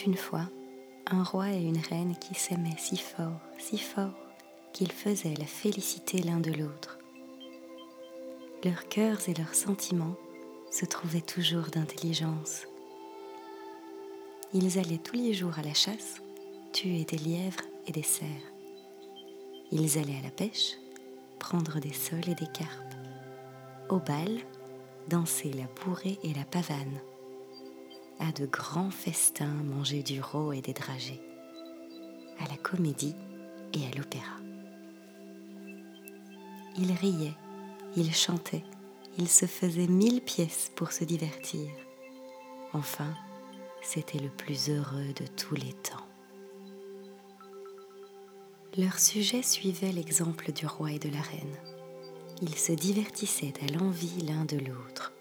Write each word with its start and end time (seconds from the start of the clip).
une 0.00 0.16
fois 0.16 0.48
un 1.10 1.22
roi 1.22 1.50
et 1.50 1.62
une 1.62 1.78
reine 1.78 2.16
qui 2.16 2.34
s'aimaient 2.34 2.78
si 2.78 2.96
fort, 2.96 3.40
si 3.58 3.78
fort, 3.78 4.14
qu'ils 4.72 4.92
faisaient 4.92 5.34
la 5.38 5.46
félicité 5.46 6.18
l'un 6.18 6.40
de 6.40 6.52
l'autre. 6.52 6.98
Leurs 8.64 8.88
cœurs 8.88 9.28
et 9.28 9.34
leurs 9.34 9.54
sentiments 9.54 10.16
se 10.70 10.86
trouvaient 10.86 11.20
toujours 11.20 11.66
d'intelligence. 11.66 12.66
Ils 14.54 14.78
allaient 14.78 14.98
tous 14.98 15.16
les 15.16 15.34
jours 15.34 15.58
à 15.58 15.62
la 15.62 15.74
chasse, 15.74 16.22
tuer 16.72 17.04
des 17.04 17.18
lièvres 17.18 17.64
et 17.86 17.92
des 17.92 18.02
cerfs. 18.02 18.26
Ils 19.70 19.98
allaient 19.98 20.18
à 20.18 20.22
la 20.22 20.30
pêche, 20.30 20.78
prendre 21.38 21.78
des 21.80 21.92
sols 21.92 22.28
et 22.28 22.34
des 22.34 22.50
carpes. 22.52 22.94
Au 23.90 23.98
bal, 23.98 24.38
danser 25.08 25.52
la 25.52 25.66
bourrée 25.84 26.18
et 26.22 26.32
la 26.32 26.44
pavane 26.44 27.00
à 28.18 28.32
de 28.32 28.46
grands 28.46 28.90
festins 28.90 29.46
manger 29.46 30.02
du 30.02 30.20
rôt 30.20 30.52
et 30.52 30.60
des 30.60 30.72
dragées, 30.72 31.20
à 32.38 32.48
la 32.48 32.56
comédie 32.56 33.16
et 33.72 33.86
à 33.86 33.96
l'opéra. 33.96 34.36
Il 36.76 36.92
riait, 36.92 37.34
il 37.96 38.12
chantait, 38.12 38.64
il 39.18 39.28
se 39.28 39.46
faisait 39.46 39.86
mille 39.86 40.20
pièces 40.20 40.72
pour 40.74 40.92
se 40.92 41.04
divertir. 41.04 41.70
Enfin, 42.72 43.14
c'était 43.82 44.18
le 44.18 44.30
plus 44.30 44.70
heureux 44.70 45.12
de 45.14 45.26
tous 45.36 45.54
les 45.54 45.72
temps. 45.72 46.06
Leur 48.76 48.98
sujet 48.98 49.42
suivait 49.42 49.92
l'exemple 49.92 50.50
du 50.50 50.66
roi 50.66 50.90
et 50.90 50.98
de 50.98 51.08
la 51.08 51.20
reine. 51.20 51.56
Ils 52.42 52.56
se 52.56 52.72
divertissaient 52.72 53.54
à 53.62 53.72
l'envie 53.72 54.22
l'un 54.22 54.44
de 54.44 54.58
l'autre. 54.58 55.12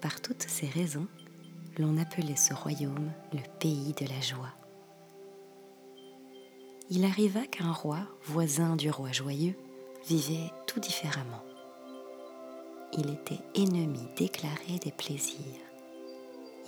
Par 0.00 0.22
toutes 0.22 0.46
ces 0.48 0.66
raisons, 0.66 1.06
l'on 1.78 1.96
appelait 1.98 2.36
ce 2.36 2.54
royaume 2.54 3.12
le 3.32 3.40
pays 3.58 3.92
de 3.94 4.06
la 4.06 4.20
joie. 4.20 4.52
Il 6.90 7.04
arriva 7.04 7.46
qu'un 7.46 7.72
roi, 7.72 8.00
voisin 8.24 8.74
du 8.74 8.90
roi 8.90 9.12
joyeux, 9.12 9.54
vivait 10.08 10.50
tout 10.66 10.80
différemment. 10.80 11.44
Il 12.92 13.10
était 13.10 13.38
ennemi 13.54 14.08
déclaré 14.16 14.78
des 14.82 14.90
plaisirs. 14.90 15.38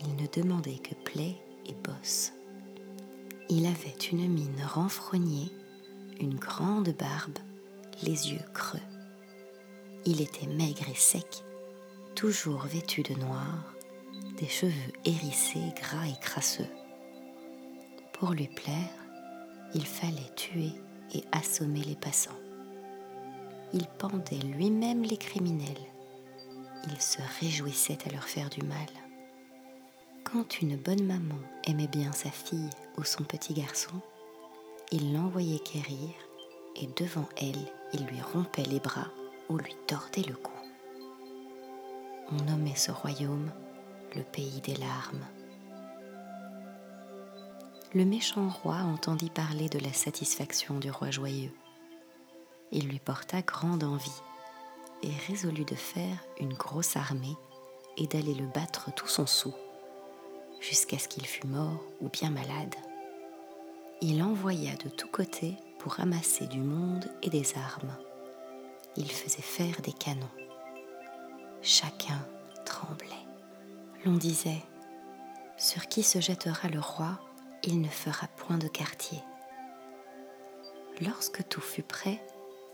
Il 0.00 0.14
ne 0.14 0.28
demandait 0.28 0.78
que 0.78 0.94
plaie 0.94 1.36
et 1.66 1.74
bosse. 1.74 2.32
Il 3.48 3.66
avait 3.66 3.98
une 4.12 4.28
mine 4.28 4.64
renfrognée, 4.64 5.50
une 6.20 6.36
grande 6.36 6.90
barbe, 6.90 7.38
les 8.02 8.30
yeux 8.32 8.44
creux. 8.54 8.78
Il 10.04 10.20
était 10.20 10.46
maigre 10.46 10.88
et 10.88 10.96
sec, 10.96 11.44
toujours 12.14 12.62
vêtu 12.62 13.02
de 13.02 13.14
noir, 13.14 13.74
des 14.42 14.48
cheveux 14.48 14.92
hérissés, 15.04 15.72
gras 15.76 16.04
et 16.04 16.18
crasseux. 16.20 16.66
Pour 18.12 18.32
lui 18.32 18.48
plaire, 18.48 18.90
il 19.72 19.86
fallait 19.86 20.34
tuer 20.34 20.72
et 21.14 21.22
assommer 21.30 21.82
les 21.82 21.94
passants. 21.94 22.40
Il 23.72 23.86
pendait 23.98 24.44
lui-même 24.44 25.04
les 25.04 25.16
criminels. 25.16 25.86
Il 26.90 27.00
se 27.00 27.20
réjouissait 27.38 27.98
à 28.04 28.10
leur 28.10 28.24
faire 28.24 28.50
du 28.50 28.62
mal. 28.62 28.88
Quand 30.24 30.60
une 30.60 30.76
bonne 30.76 31.04
maman 31.04 31.38
aimait 31.68 31.86
bien 31.86 32.10
sa 32.10 32.32
fille 32.32 32.70
ou 32.98 33.04
son 33.04 33.22
petit 33.22 33.54
garçon, 33.54 33.94
il 34.90 35.14
l'envoyait 35.14 35.60
quérir 35.60 36.10
et 36.74 36.88
devant 36.96 37.28
elle, 37.40 37.70
il 37.92 38.04
lui 38.06 38.20
rompait 38.20 38.64
les 38.64 38.80
bras 38.80 39.12
ou 39.48 39.56
lui 39.56 39.76
tordait 39.86 40.28
le 40.28 40.34
cou. 40.34 40.50
On 42.32 42.42
nommait 42.50 42.74
ce 42.74 42.90
royaume 42.90 43.52
le 44.14 44.22
pays 44.22 44.60
des 44.60 44.74
larmes. 44.76 45.26
Le 47.94 48.04
méchant 48.04 48.48
roi 48.48 48.76
entendit 48.76 49.30
parler 49.30 49.68
de 49.68 49.78
la 49.78 49.92
satisfaction 49.92 50.78
du 50.78 50.90
roi 50.90 51.10
joyeux. 51.10 51.52
Il 52.70 52.88
lui 52.88 52.98
porta 52.98 53.42
grande 53.42 53.84
envie 53.84 54.22
et 55.02 55.10
résolut 55.28 55.64
de 55.64 55.74
faire 55.74 56.16
une 56.40 56.54
grosse 56.54 56.96
armée 56.96 57.36
et 57.98 58.06
d'aller 58.06 58.34
le 58.34 58.46
battre 58.46 58.90
tout 58.94 59.08
son 59.08 59.26
sou, 59.26 59.52
jusqu'à 60.60 60.98
ce 60.98 61.08
qu'il 61.08 61.26
fût 61.26 61.46
mort 61.46 61.82
ou 62.00 62.08
bien 62.08 62.30
malade. 62.30 62.74
Il 64.00 64.22
envoya 64.22 64.74
de 64.76 64.88
tous 64.88 65.08
côtés 65.08 65.56
pour 65.78 65.92
ramasser 65.92 66.46
du 66.46 66.60
monde 66.60 67.10
et 67.22 67.30
des 67.30 67.54
armes. 67.56 67.96
Il 68.96 69.10
faisait 69.10 69.42
faire 69.42 69.80
des 69.82 69.92
canons. 69.92 70.26
Chacun 71.60 72.26
tremblait. 72.64 73.31
L'on 74.04 74.14
disait, 74.14 74.62
sur 75.56 75.86
qui 75.86 76.02
se 76.02 76.20
jettera 76.20 76.68
le 76.68 76.80
roi, 76.80 77.20
il 77.62 77.80
ne 77.80 77.88
fera 77.88 78.26
point 78.26 78.58
de 78.58 78.66
quartier. 78.66 79.22
Lorsque 81.00 81.46
tout 81.48 81.60
fut 81.60 81.84
prêt, 81.84 82.20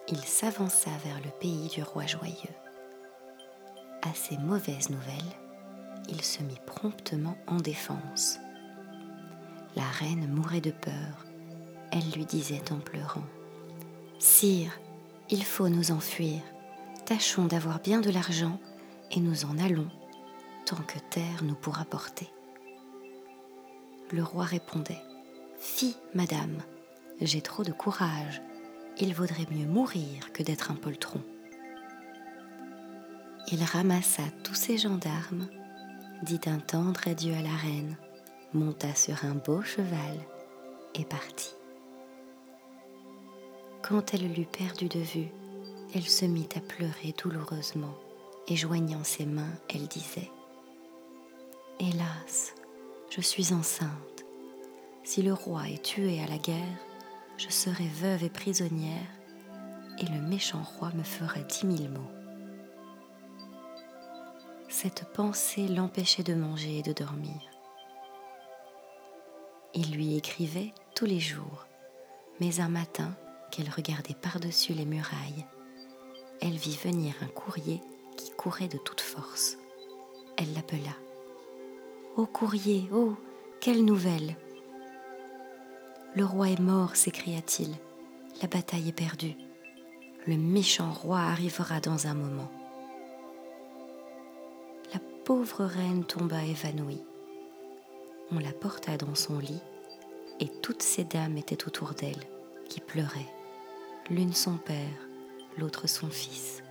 il 0.08 0.20
s'avança 0.24 0.90
vers 1.04 1.20
le 1.22 1.30
pays 1.38 1.68
du 1.68 1.82
roi 1.82 2.06
joyeux. 2.06 2.54
À 4.00 4.14
ces 4.14 4.38
mauvaises 4.38 4.88
nouvelles, 4.88 5.36
il 6.08 6.22
se 6.22 6.42
mit 6.42 6.58
promptement 6.64 7.36
en 7.46 7.56
défense. 7.56 8.38
La 9.76 9.84
reine 9.84 10.32
mourait 10.32 10.62
de 10.62 10.70
peur. 10.70 11.26
Elle 11.92 12.10
lui 12.16 12.24
disait 12.24 12.72
en 12.72 12.78
pleurant 12.78 13.26
Sire, 14.18 14.72
il 15.28 15.44
faut 15.44 15.68
nous 15.68 15.90
enfuir. 15.90 16.40
Tâchons 17.04 17.44
d'avoir 17.44 17.80
bien 17.80 18.00
de 18.00 18.10
l'argent 18.10 18.58
et 19.10 19.20
nous 19.20 19.44
en 19.44 19.58
allons 19.58 19.90
que 20.76 20.98
terre 21.10 21.42
nous 21.42 21.54
pourra 21.54 21.84
porter. 21.84 22.28
Le 24.12 24.22
roi 24.22 24.44
répondait 24.44 25.02
Fi, 25.58 25.96
madame, 26.14 26.62
j'ai 27.20 27.40
trop 27.40 27.64
de 27.64 27.72
courage, 27.72 28.42
il 29.00 29.14
vaudrait 29.14 29.46
mieux 29.50 29.66
mourir 29.66 30.32
que 30.32 30.42
d'être 30.42 30.70
un 30.70 30.74
poltron. 30.74 31.20
Il 33.50 33.62
ramassa 33.64 34.22
tous 34.44 34.54
ses 34.54 34.78
gendarmes, 34.78 35.48
dit 36.22 36.40
un 36.46 36.58
tendre 36.58 37.00
adieu 37.06 37.34
à 37.34 37.42
la 37.42 37.56
reine, 37.56 37.96
monta 38.52 38.94
sur 38.94 39.24
un 39.24 39.34
beau 39.34 39.62
cheval 39.62 40.18
et 40.94 41.04
partit. 41.04 41.54
Quand 43.82 44.12
elle 44.12 44.32
l'eut 44.32 44.46
perdu 44.46 44.88
de 44.88 45.00
vue, 45.00 45.28
elle 45.94 46.06
se 46.06 46.26
mit 46.26 46.48
à 46.56 46.60
pleurer 46.60 47.14
douloureusement 47.22 47.94
et 48.48 48.56
joignant 48.56 49.04
ses 49.04 49.26
mains, 49.26 49.54
elle 49.74 49.86
disait 49.86 50.30
Hélas, 51.80 52.54
je 53.08 53.20
suis 53.20 53.52
enceinte. 53.52 54.24
Si 55.04 55.22
le 55.22 55.32
roi 55.32 55.68
est 55.68 55.84
tué 55.84 56.20
à 56.20 56.26
la 56.26 56.38
guerre, 56.38 56.78
je 57.36 57.48
serai 57.50 57.86
veuve 57.86 58.24
et 58.24 58.30
prisonnière, 58.30 59.06
et 59.98 60.06
le 60.06 60.20
méchant 60.20 60.62
roi 60.62 60.90
me 60.96 61.04
fera 61.04 61.38
dix 61.40 61.64
mille 61.64 61.88
maux. 61.88 62.10
Cette 64.68 65.04
pensée 65.12 65.68
l'empêchait 65.68 66.24
de 66.24 66.34
manger 66.34 66.78
et 66.78 66.82
de 66.82 66.92
dormir. 66.92 67.40
Il 69.72 69.92
lui 69.92 70.16
écrivait 70.16 70.74
tous 70.96 71.06
les 71.06 71.20
jours, 71.20 71.66
mais 72.40 72.58
un 72.58 72.68
matin 72.68 73.14
qu'elle 73.52 73.70
regardait 73.70 74.16
par-dessus 74.20 74.72
les 74.72 74.84
murailles, 74.84 75.46
elle 76.40 76.56
vit 76.56 76.76
venir 76.76 77.14
un 77.22 77.28
courrier 77.28 77.80
qui 78.16 78.30
courait 78.32 78.68
de 78.68 78.78
toute 78.78 79.00
force. 79.00 79.58
Elle 80.36 80.52
l'appela. 80.54 81.07
Ô 82.18 82.26
courrier, 82.26 82.88
oh, 82.92 83.14
quelle 83.60 83.84
nouvelle 83.84 84.34
Le 86.16 86.24
roi 86.24 86.48
est 86.48 86.58
mort, 86.58 86.96
s'écria-t-il. 86.96 87.70
La 88.42 88.48
bataille 88.48 88.88
est 88.88 88.92
perdue. 88.92 89.36
Le 90.26 90.36
méchant 90.36 90.90
roi 90.90 91.20
arrivera 91.20 91.78
dans 91.78 92.08
un 92.08 92.14
moment. 92.14 92.50
La 94.92 94.98
pauvre 95.24 95.64
reine 95.64 96.02
tomba 96.02 96.42
évanouie. 96.42 97.04
On 98.32 98.40
la 98.40 98.52
porta 98.52 98.96
dans 98.96 99.14
son 99.14 99.38
lit, 99.38 99.62
et 100.40 100.48
toutes 100.60 100.82
ces 100.82 101.04
dames 101.04 101.36
étaient 101.36 101.68
autour 101.68 101.92
d'elle, 101.92 102.24
qui 102.68 102.80
pleuraient, 102.80 103.32
l'une 104.10 104.34
son 104.34 104.56
père, 104.56 105.06
l'autre 105.56 105.86
son 105.86 106.08
fils. 106.08 106.64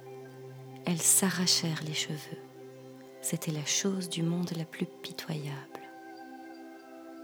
Elles 0.86 1.02
s'arrachèrent 1.02 1.84
les 1.86 1.94
cheveux 1.94 2.47
c'était 3.30 3.52
la 3.52 3.66
chose 3.66 4.08
du 4.08 4.24
monde 4.24 4.52
la 4.56 4.64
plus 4.64 4.86
pitoyable. 4.86 5.82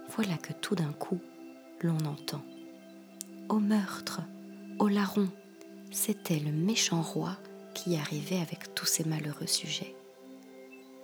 Voilà 0.09 0.35
que 0.35 0.51
tout 0.51 0.75
d'un 0.75 0.91
coup, 0.91 1.21
l'on 1.79 1.97
entend 1.99 2.43
Au 3.47 3.59
meurtre, 3.59 4.19
au 4.79 4.89
larron, 4.89 5.29
c'était 5.91 6.39
le 6.39 6.51
méchant 6.51 7.01
roi 7.01 7.37
qui 7.73 7.95
arrivait 7.95 8.41
avec 8.41 8.75
tous 8.75 8.85
ses 8.85 9.05
malheureux 9.05 9.47
sujets. 9.47 9.95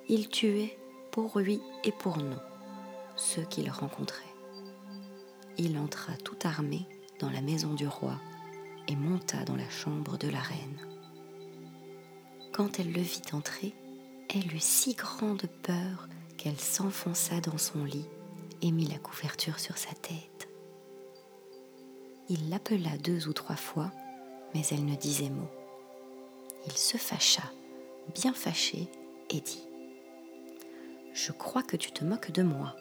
Il 0.09 0.27
tuait 0.27 0.77
pour 1.11 1.39
lui 1.39 1.61
et 1.85 1.93
pour 1.93 2.17
nous 2.17 2.41
ceux 3.15 3.43
qu'il 3.43 3.71
rencontrait. 3.71 4.35
Il 5.57 5.77
entra 5.77 6.11
tout 6.25 6.39
armé 6.43 6.85
dans 7.21 7.29
la 7.29 7.39
maison 7.39 7.73
du 7.73 7.87
roi 7.87 8.19
et 8.89 8.97
monta 8.97 9.45
dans 9.45 9.55
la 9.55 9.69
chambre 9.69 10.17
de 10.17 10.27
la 10.27 10.41
reine. 10.41 10.77
Quand 12.51 12.81
elle 12.81 12.91
le 12.91 13.01
vit 13.01 13.21
entrer, 13.31 13.73
elle 14.35 14.53
eut 14.53 14.59
si 14.59 14.93
grande 14.93 15.47
peur 15.63 16.07
qu'elle 16.37 16.59
s'enfonça 16.59 17.41
dans 17.41 17.57
son 17.57 17.83
lit 17.83 18.07
et 18.61 18.71
mit 18.71 18.85
la 18.85 18.97
couverture 18.97 19.59
sur 19.59 19.77
sa 19.77 19.93
tête. 19.93 20.49
Il 22.29 22.49
l'appela 22.49 22.97
deux 22.97 23.27
ou 23.27 23.33
trois 23.33 23.55
fois, 23.55 23.91
mais 24.53 24.61
elle 24.71 24.85
ne 24.85 24.95
disait 24.95 25.29
mot. 25.29 25.49
Il 26.67 26.73
se 26.73 26.97
fâcha, 26.97 27.43
bien 28.13 28.33
fâché, 28.33 28.87
et 29.31 29.41
dit 29.41 29.63
Je 31.13 31.31
crois 31.31 31.63
que 31.63 31.77
tu 31.77 31.91
te 31.91 32.05
moques 32.05 32.31
de 32.31 32.43
moi. 32.43 32.75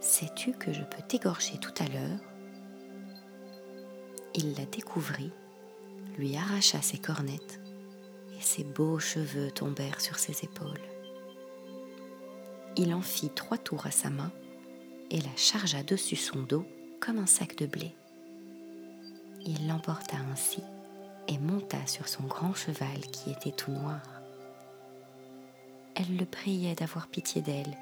Sais-tu 0.00 0.52
que 0.52 0.72
je 0.72 0.82
peux 0.82 1.02
t'égorger 1.08 1.58
tout 1.58 1.74
à 1.78 1.88
l'heure? 1.88 2.20
Il 4.34 4.54
la 4.54 4.66
découvrit, 4.66 5.32
lui 6.16 6.36
arracha 6.36 6.80
ses 6.82 6.98
cornettes, 6.98 7.60
et 7.63 7.63
ses 8.44 8.64
beaux 8.64 8.98
cheveux 8.98 9.50
tombèrent 9.50 10.00
sur 10.00 10.18
ses 10.18 10.44
épaules. 10.44 10.80
Il 12.76 12.92
en 12.94 13.00
fit 13.00 13.30
trois 13.30 13.58
tours 13.58 13.86
à 13.86 13.90
sa 13.90 14.10
main 14.10 14.32
et 15.10 15.20
la 15.20 15.36
chargea 15.36 15.82
dessus 15.82 16.16
son 16.16 16.42
dos 16.42 16.64
comme 17.00 17.18
un 17.18 17.26
sac 17.26 17.56
de 17.56 17.66
blé. 17.66 17.94
Il 19.46 19.68
l'emporta 19.68 20.16
ainsi 20.32 20.62
et 21.28 21.38
monta 21.38 21.86
sur 21.86 22.08
son 22.08 22.24
grand 22.24 22.54
cheval 22.54 23.00
qui 23.12 23.30
était 23.30 23.52
tout 23.52 23.70
noir. 23.70 24.00
Elle 25.94 26.16
le 26.16 26.26
priait 26.26 26.74
d'avoir 26.74 27.06
pitié 27.08 27.42
d'elle. 27.42 27.76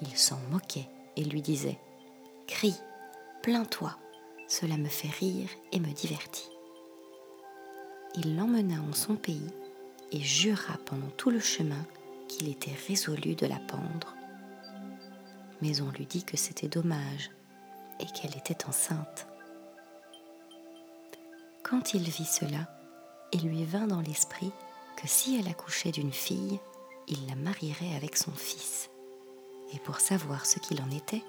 Il 0.00 0.16
s'en 0.16 0.38
moquait 0.50 0.88
et 1.16 1.24
lui 1.24 1.42
disait 1.42 1.78
Crie, 2.46 2.76
plains-toi, 3.42 3.96
cela 4.48 4.76
me 4.76 4.88
fait 4.88 5.10
rire 5.10 5.48
et 5.72 5.80
me 5.80 5.92
divertit. 5.92 6.50
Il 8.14 8.36
l'emmena 8.36 8.76
en 8.88 8.92
son 8.92 9.16
pays 9.16 9.50
et 10.12 10.20
jura 10.20 10.76
pendant 10.84 11.10
tout 11.16 11.30
le 11.30 11.40
chemin 11.40 11.84
qu'il 12.28 12.48
était 12.48 12.76
résolu 12.86 13.34
de 13.34 13.46
la 13.46 13.58
pendre. 13.58 14.14
Mais 15.60 15.80
on 15.80 15.90
lui 15.90 16.06
dit 16.06 16.24
que 16.24 16.36
c'était 16.36 16.68
dommage 16.68 17.30
et 18.00 18.06
qu'elle 18.06 18.36
était 18.36 18.66
enceinte. 18.66 19.26
Quand 21.62 21.94
il 21.94 22.02
vit 22.02 22.24
cela, 22.24 22.68
il 23.32 23.48
lui 23.48 23.64
vint 23.64 23.86
dans 23.86 24.00
l'esprit 24.00 24.52
que 24.96 25.08
si 25.08 25.38
elle 25.38 25.48
accouchait 25.48 25.92
d'une 25.92 26.12
fille, 26.12 26.60
il 27.08 27.26
la 27.28 27.34
marierait 27.34 27.94
avec 27.96 28.16
son 28.16 28.32
fils. 28.32 28.90
Et 29.72 29.78
pour 29.78 30.00
savoir 30.00 30.44
ce 30.44 30.58
qu'il 30.58 30.82
en 30.82 30.90
était, 30.90 31.22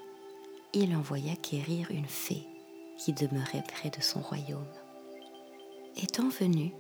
il 0.73 0.95
envoya 0.95 1.35
quérir 1.35 1.91
une 1.91 2.07
fée 2.07 2.45
qui 2.97 3.13
demeurait 3.13 3.63
près 3.67 3.89
de 3.89 4.01
son 4.01 4.19
royaume. 4.21 4.67
Étant 5.95 6.29
venu, 6.29 6.73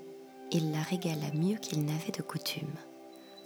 il 0.53 0.71
la 0.71 0.83
régala 0.83 1.31
mieux 1.33 1.57
qu'il 1.57 1.83
n'avait 1.83 2.11
de 2.11 2.21
coutume. 2.21 2.75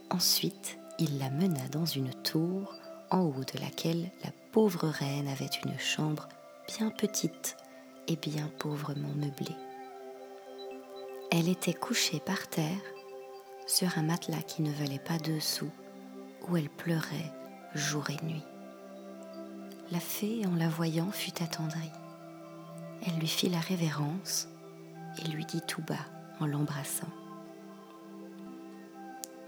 Ensuite, 0.10 0.78
il 1.00 1.20
la 1.20 1.30
mena 1.30 1.66
dans 1.70 1.86
une 1.86 2.14
tour 2.14 2.76
en 3.10 3.22
haut 3.22 3.46
de 3.46 3.60
laquelle 3.62 4.12
la 4.26 4.32
pauvre 4.52 4.90
reine 4.90 5.30
avait 5.30 5.50
une 5.64 5.80
chambre 5.80 6.28
bien 6.68 6.90
petite 6.90 7.56
et 8.10 8.18
bien 8.18 8.52
pauvrement 8.60 9.14
meublée. 9.16 9.56
Elle 11.32 11.48
était 11.48 11.74
couchée 11.74 12.20
par 12.20 12.50
terre 12.50 12.82
sur 13.68 13.98
un 13.98 14.04
matelas 14.04 14.42
qui 14.42 14.62
ne 14.62 14.72
valait 14.72 15.00
pas 15.00 15.18
deux 15.18 15.40
sous, 15.40 15.72
où 16.48 16.58
elle 16.58 16.70
pleurait 16.70 17.32
jour 17.74 18.10
et 18.10 18.26
nuit. 18.26 18.44
La 19.92 20.00
fée, 20.02 20.46
en 20.46 20.56
la 20.56 20.68
voyant, 20.68 21.12
fut 21.12 21.42
attendrie. 21.42 21.92
Elle 23.06 23.18
lui 23.18 23.28
fit 23.28 23.50
la 23.50 23.60
révérence 23.60 24.50
et 25.20 25.28
lui 25.30 25.46
dit 25.46 25.62
tout 25.62 25.82
bas 25.82 26.17
en 26.40 26.46
l'embrassant. 26.46 27.10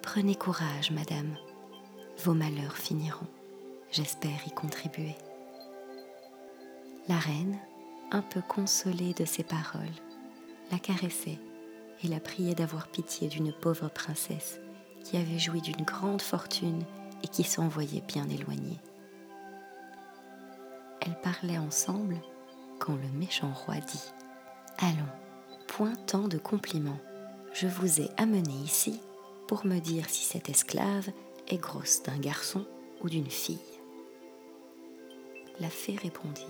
Prenez 0.01 0.35
courage, 0.35 0.91
madame, 0.91 1.35
vos 2.23 2.33
malheurs 2.33 2.77
finiront. 2.77 3.27
J'espère 3.91 4.47
y 4.47 4.51
contribuer. 4.51 5.15
La 7.07 7.17
reine, 7.17 7.57
un 8.11 8.21
peu 8.21 8.41
consolée 8.41 9.13
de 9.13 9.25
ces 9.25 9.43
paroles, 9.43 9.87
la 10.71 10.79
caressait 10.79 11.39
et 12.03 12.07
la 12.07 12.19
priait 12.19 12.55
d'avoir 12.55 12.87
pitié 12.87 13.27
d'une 13.27 13.53
pauvre 13.53 13.89
princesse 13.89 14.59
qui 15.03 15.17
avait 15.17 15.39
joui 15.39 15.61
d'une 15.61 15.83
grande 15.83 16.21
fortune 16.21 16.83
et 17.23 17.27
qui 17.27 17.43
s'en 17.43 17.67
voyait 17.67 18.03
bien 18.07 18.29
éloignée. 18.29 18.79
Elles 21.01 21.19
parlaient 21.21 21.57
ensemble 21.57 22.17
quand 22.79 22.95
le 22.95 23.09
méchant 23.17 23.51
roi 23.53 23.75
dit 23.75 24.11
Allons, 24.77 25.28
point 25.69 25.95
tant 26.07 26.27
de 26.27 26.39
compliments, 26.39 26.99
je 27.53 27.67
vous 27.67 28.01
ai 28.01 28.09
amené 28.17 28.53
ici 28.65 28.99
pour 29.47 29.65
me 29.65 29.79
dire 29.79 30.09
si 30.09 30.25
cette 30.25 30.49
esclave 30.49 31.09
est 31.47 31.57
grosse 31.57 32.01
d'un 32.03 32.17
garçon 32.17 32.65
ou 33.01 33.09
d'une 33.09 33.29
fille. 33.29 33.59
La 35.59 35.69
fée 35.69 35.95
répondit 35.95 36.41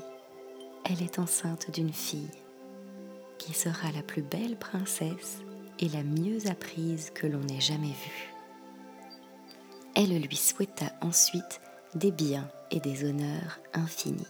Elle 0.85 1.03
est 1.03 1.19
enceinte 1.19 1.69
d'une 1.71 1.93
fille 1.93 2.31
qui 3.37 3.53
sera 3.53 3.91
la 3.91 4.01
plus 4.01 4.21
belle 4.21 4.57
princesse 4.57 5.39
et 5.79 5.89
la 5.89 6.03
mieux 6.03 6.47
apprise 6.47 7.11
que 7.13 7.27
l'on 7.27 7.45
ait 7.49 7.61
jamais 7.61 7.87
vue. 7.87 8.33
Elle 9.95 10.17
lui 10.17 10.35
souhaita 10.37 10.93
ensuite 11.01 11.61
des 11.93 12.11
biens 12.11 12.49
et 12.71 12.79
des 12.79 13.03
honneurs 13.03 13.59
infinis. 13.73 14.25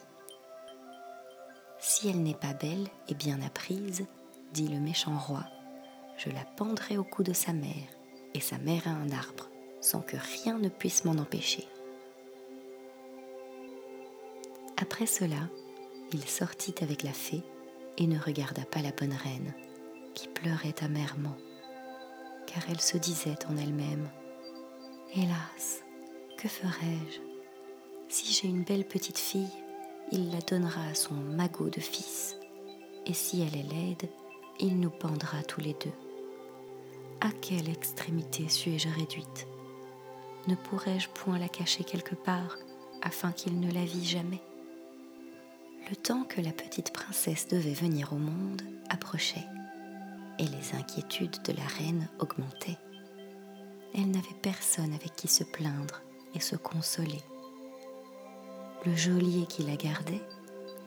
Si 1.80 2.09
elle 2.09 2.24
n'est 2.24 2.33
pas 2.33 2.53
belle 2.53 2.88
et 3.07 3.13
bien 3.13 3.42
apprise, 3.42 4.06
dit 4.54 4.68
le 4.68 4.80
méchant 4.80 5.18
roi, 5.18 5.44
je 6.18 6.30
la 6.30 6.44
pendrai 6.44 6.98
au 6.98 7.04
cou 7.04 7.24
de 7.24 7.34
sa 7.34 7.54
mère, 7.54 7.88
et 8.34 8.40
sa 8.40 8.57
mère 8.57 8.88
à 8.88 8.92
un 8.92 9.12
arbre, 9.12 9.50
sans 9.81 10.01
que 10.01 10.18
rien 10.44 10.57
ne 10.57 10.69
puisse 10.69 11.06
m'en 11.06 11.18
empêcher. 11.18 11.68
Après 14.78 15.06
cela, 15.06 15.50
il 16.12 16.24
sortit 16.25 16.75
avec 16.81 17.04
la 17.04 17.13
fée 17.13 17.44
et 17.98 18.07
ne 18.07 18.19
regarda 18.19 18.63
pas 18.66 18.81
la 18.81 18.92
bonne 18.92 19.13
reine, 19.13 19.54
qui 20.13 20.28
pleurait 20.28 20.75
amèrement, 20.81 21.36
car 22.48 22.63
elle 22.69 22.81
se 22.81 22.98
disait 22.98 23.45
en 23.48 23.57
elle-même 23.57 24.10
Hélas, 25.16 25.84
que 26.38 26.48
ferai-je? 26.48 27.19
Si 28.10 28.34
j'ai 28.34 28.48
une 28.48 28.63
belle 28.63 28.86
petite 28.86 29.18
fille, 29.18 29.52
il 30.12 30.31
la 30.31 30.40
donnera 30.40 30.84
à 30.86 30.95
son 30.95 31.13
magot 31.13 31.69
de 31.69 31.80
fils, 31.80 32.38
et 33.06 33.13
si 33.13 33.42
elle 33.42 33.60
est 33.60 33.72
laide, 33.72 34.10
il 34.59 34.79
nous 34.79 34.89
pendra 34.89 35.42
tous 35.44 35.61
les 35.61 35.73
deux. 35.73 35.94
À 37.21 37.31
quelle 37.42 37.69
extrémité 37.69 38.49
suis-je 38.49 38.89
réduite? 38.89 39.47
Ne 40.47 40.56
pourrais-je 40.56 41.09
point 41.09 41.39
la 41.39 41.47
cacher 41.47 41.83
quelque 41.83 42.16
part 42.16 42.57
afin 43.01 43.31
qu'il 43.31 43.59
ne 43.59 43.71
la 43.71 43.85
vît 43.85 44.06
jamais? 44.06 44.42
Le 45.89 45.95
temps 45.95 46.23
que 46.23 46.42
la 46.42 46.51
petite 46.51 46.92
princesse 46.92 47.47
devait 47.47 47.73
venir 47.73 48.11
au 48.13 48.18
monde 48.18 48.61
approchait, 48.89 49.45
et 50.37 50.45
les 50.45 50.75
inquiétudes 50.78 51.42
de 51.44 51.54
la 51.54 51.66
reine 51.66 52.07
augmentaient. 52.19 52.78
Elle 53.95 54.11
n'avait 54.11 54.28
personne 54.42 54.94
avec 54.94 55.16
qui 55.16 55.28
se 55.28 55.44
plaindre 55.44 56.01
et 56.35 56.39
se 56.39 56.56
consoler. 56.56 57.21
Le 58.85 58.95
geôlier 58.95 59.45
qui 59.47 59.63
la 59.63 59.75
gardait 59.75 60.21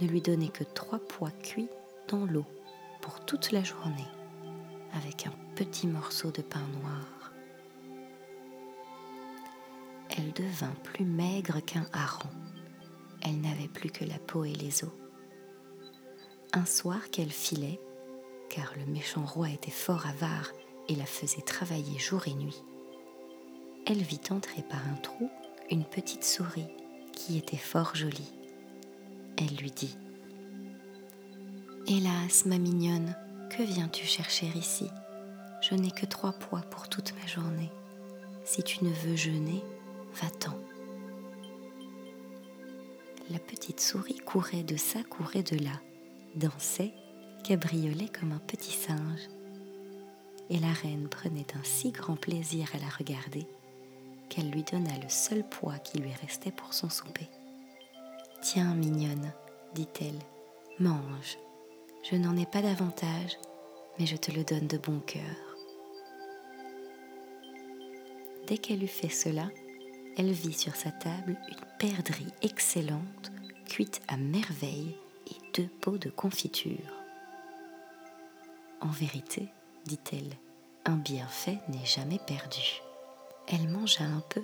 ne 0.01 0.07
lui 0.07 0.21
donnait 0.21 0.49
que 0.49 0.65
trois 0.65 1.01
pois 1.01 1.31
cuits 1.43 1.69
dans 2.09 2.25
l'eau 2.25 2.47
pour 3.03 3.21
toute 3.27 3.53
la 3.53 3.63
journée, 3.63 4.09
avec 4.95 5.27
un 5.27 5.33
petit 5.55 5.87
morceau 5.87 6.31
de 6.31 6.41
pain 6.41 6.67
noir. 6.81 7.33
Elle 10.17 10.33
devint 10.33 10.75
plus 10.83 11.05
maigre 11.05 11.61
qu'un 11.61 11.87
hareng 11.93 12.31
elle 13.25 13.41
n'avait 13.41 13.69
plus 13.69 13.91
que 13.91 14.05
la 14.05 14.19
peau 14.19 14.45
et 14.45 14.53
les 14.53 14.85
os. 14.85 14.91
Un 16.53 16.67
soir 16.67 17.11
qu'elle 17.11 17.31
filait, 17.31 17.81
car 18.51 18.73
le 18.77 18.93
méchant 18.93 19.25
roi 19.25 19.49
était 19.51 19.71
fort 19.71 20.07
avare 20.07 20.53
et 20.89 20.95
la 20.97 21.07
faisait 21.07 21.43
travailler 21.43 21.99
jour 21.99 22.27
et 22.27 22.35
nuit, 22.35 22.63
elle 23.87 24.03
vit 24.03 24.21
entrer 24.31 24.63
par 24.63 24.81
un 24.89 24.97
trou 24.97 25.31
une 25.71 25.85
petite 25.85 26.25
souris 26.25 26.69
qui 27.13 27.39
était 27.39 27.57
fort 27.57 27.95
jolie. 27.95 28.33
Elle 29.39 29.57
lui 29.57 29.71
dit 29.71 29.97
Hélas, 31.87 32.47
ma 32.47 32.59
mignonne, 32.59 33.15
que 33.51 33.63
viens-tu 33.63 34.07
chercher 34.07 34.47
ici? 34.55 34.89
Je 35.61 35.75
n'ai 35.75 35.91
que 35.91 36.07
trois 36.07 36.33
pois 36.33 36.63
pour 36.63 36.89
toute 36.89 37.15
ma 37.21 37.27
journée. 37.27 37.71
Si 38.45 38.63
tu 38.63 38.85
ne 38.85 38.91
veux 38.91 39.17
jeûner, 39.17 39.63
va-t'en 40.15 40.57
la 43.33 43.39
petite 43.39 43.81
souris 43.81 44.19
courait 44.19 44.63
de 44.63 44.77
ça, 44.77 45.03
courait 45.03 45.43
de 45.43 45.57
là, 45.57 45.81
dansait, 46.35 46.93
cabriolait 47.45 48.09
comme 48.09 48.33
un 48.33 48.39
petit 48.39 48.73
singe. 48.73 49.29
Et 50.51 50.59
la 50.59 50.73
reine 50.73 51.09
prenait 51.09 51.47
un 51.55 51.65
si 51.65 51.93
grand 51.93 52.17
plaisir 52.17 52.69
à 52.75 52.79
la 52.79 52.89
regarder 52.89 53.47
qu'elle 54.29 54.51
lui 54.51 54.65
donna 54.65 54.97
le 55.03 55.09
seul 55.09 55.45
poids 55.49 55.79
qui 55.79 55.99
lui 55.99 56.13
restait 56.21 56.53
pour 56.53 56.75
son 56.75 56.91
souper. 56.91 57.29
Tiens, 58.43 58.75
mignonne, 58.75 59.33
dit-elle, 59.75 60.19
mange. 60.79 61.39
Je 62.03 62.17
n'en 62.17 62.37
ai 62.37 62.47
pas 62.47 62.63
davantage, 62.63 63.39
mais 63.99 64.07
je 64.07 64.17
te 64.17 64.33
le 64.33 64.43
donne 64.43 64.67
de 64.67 64.77
bon 64.77 64.99
cœur. 65.01 65.23
Dès 68.49 68.59
qu'elle 68.59 68.83
eut 68.83 68.89
fait 68.89 69.09
cela, 69.09 69.49
elle 70.17 70.33
vit 70.33 70.53
sur 70.53 70.75
sa 70.75 70.91
table 70.91 71.39
une 71.49 71.65
perdrix 71.79 72.27
excellente 72.43 73.31
cuite 73.69 74.03
à 74.09 74.17
merveille 74.17 74.97
et 75.29 75.37
deux 75.55 75.69
pots 75.81 75.97
de 75.97 76.11
confiture. 76.11 76.93
En 78.81 78.89
vérité, 78.89 79.49
dit-elle, 79.85 80.37
un 80.85 80.97
bienfait 80.97 81.59
n'est 81.69 81.87
jamais 81.87 82.19
perdu. 82.27 82.83
Elle 83.47 83.69
mangea 83.69 84.05
un 84.05 84.23
peu, 84.29 84.43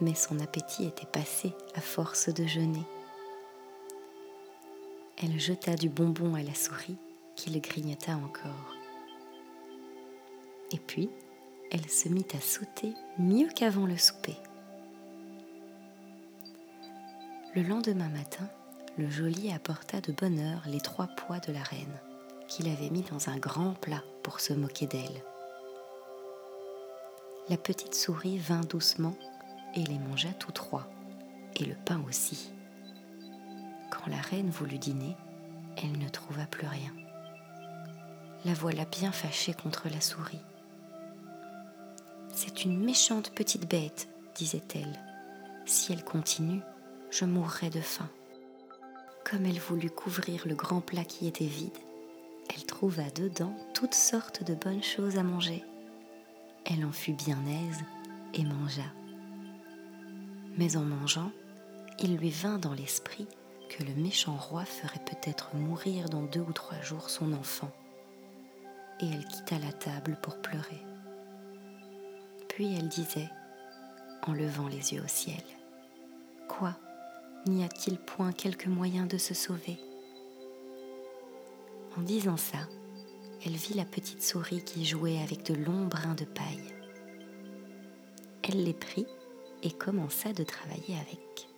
mais 0.00 0.14
son 0.14 0.40
appétit 0.40 0.86
était 0.86 1.06
passé 1.06 1.52
à 1.74 1.82
force 1.82 2.30
de 2.30 2.46
jeûner. 2.46 2.84
Elle 5.22 5.38
jeta 5.38 5.76
du 5.76 5.88
bonbon 5.88 6.34
à 6.34 6.42
la 6.42 6.54
souris 6.54 6.96
qui 7.36 7.50
le 7.50 7.60
grignota 7.60 8.12
encore. 8.16 8.74
Et 10.72 10.78
puis, 10.78 11.10
elle 11.70 11.88
se 11.88 12.08
mit 12.08 12.26
à 12.34 12.40
sauter 12.40 12.92
mieux 13.18 13.48
qu'avant 13.54 13.86
le 13.86 13.96
souper. 13.96 14.36
Le 17.54 17.62
lendemain 17.62 18.08
matin, 18.08 18.48
le 18.98 19.08
geôlier 19.08 19.52
apporta 19.52 20.00
de 20.00 20.12
bonne 20.12 20.38
heure 20.38 20.62
les 20.66 20.80
trois 20.80 21.06
pois 21.06 21.38
de 21.38 21.52
la 21.52 21.62
reine, 21.62 22.00
qu'il 22.48 22.68
avait 22.68 22.90
mis 22.90 23.02
dans 23.02 23.28
un 23.28 23.36
grand 23.36 23.74
plat 23.74 24.02
pour 24.22 24.40
se 24.40 24.52
moquer 24.52 24.86
d'elle. 24.86 25.22
La 27.48 27.56
petite 27.56 27.94
souris 27.94 28.38
vint 28.38 28.62
doucement 28.62 29.16
et 29.74 29.84
les 29.84 29.98
mangea 29.98 30.32
tous 30.38 30.52
trois, 30.52 30.88
et 31.56 31.64
le 31.64 31.74
pain 31.84 32.02
aussi. 32.08 32.53
Quand 33.94 34.10
la 34.10 34.20
reine 34.20 34.50
voulut 34.50 34.78
dîner, 34.78 35.16
elle 35.76 35.98
ne 35.98 36.08
trouva 36.08 36.46
plus 36.46 36.66
rien. 36.66 36.92
La 38.44 38.52
voilà 38.52 38.84
bien 38.84 39.12
fâchée 39.12 39.54
contre 39.54 39.88
la 39.88 40.00
souris. 40.00 40.40
C'est 42.34 42.64
une 42.64 42.82
méchante 42.82 43.30
petite 43.30 43.68
bête, 43.70 44.08
disait-elle. 44.34 45.00
Si 45.64 45.92
elle 45.92 46.04
continue, 46.04 46.60
je 47.10 47.24
mourrai 47.24 47.70
de 47.70 47.80
faim. 47.80 48.08
Comme 49.24 49.46
elle 49.46 49.60
voulut 49.60 49.90
couvrir 49.90 50.42
le 50.46 50.54
grand 50.54 50.80
plat 50.80 51.04
qui 51.04 51.26
était 51.28 51.46
vide, 51.46 51.78
elle 52.54 52.66
trouva 52.66 53.08
dedans 53.10 53.56
toutes 53.72 53.94
sortes 53.94 54.42
de 54.42 54.54
bonnes 54.54 54.82
choses 54.82 55.16
à 55.16 55.22
manger. 55.22 55.64
Elle 56.66 56.84
en 56.84 56.92
fut 56.92 57.12
bien 57.14 57.38
aise 57.46 57.84
et 58.34 58.44
mangea. 58.44 58.82
Mais 60.58 60.76
en 60.76 60.82
mangeant, 60.82 61.30
il 62.00 62.16
lui 62.16 62.30
vint 62.30 62.58
dans 62.58 62.74
l'esprit 62.74 63.28
que 63.76 63.82
le 63.82 63.94
méchant 63.94 64.36
roi 64.36 64.64
ferait 64.64 65.02
peut-être 65.04 65.56
mourir 65.56 66.08
dans 66.08 66.22
deux 66.22 66.40
ou 66.40 66.52
trois 66.52 66.80
jours 66.80 67.10
son 67.10 67.32
enfant. 67.32 67.70
Et 69.00 69.08
elle 69.10 69.26
quitta 69.26 69.58
la 69.58 69.72
table 69.72 70.16
pour 70.22 70.36
pleurer. 70.40 70.80
Puis 72.48 72.76
elle 72.76 72.88
disait, 72.88 73.28
en 74.26 74.32
levant 74.32 74.68
les 74.68 74.94
yeux 74.94 75.02
au 75.02 75.08
ciel, 75.08 75.42
Quoi? 76.48 76.76
N'y 77.46 77.64
a-t-il 77.64 77.98
point 77.98 78.32
quelque 78.32 78.68
moyen 78.68 79.06
de 79.06 79.18
se 79.18 79.34
sauver? 79.34 79.78
En 81.98 82.02
disant 82.02 82.36
ça, 82.36 82.58
elle 83.44 83.56
vit 83.56 83.74
la 83.74 83.84
petite 83.84 84.22
souris 84.22 84.62
qui 84.62 84.84
jouait 84.84 85.20
avec 85.20 85.44
de 85.44 85.54
longs 85.54 85.86
brins 85.86 86.14
de 86.14 86.24
paille. 86.24 86.74
Elle 88.42 88.62
les 88.62 88.72
prit 88.72 89.06
et 89.62 89.70
commença 89.72 90.32
de 90.32 90.44
travailler 90.44 90.96
avec. 90.96 91.48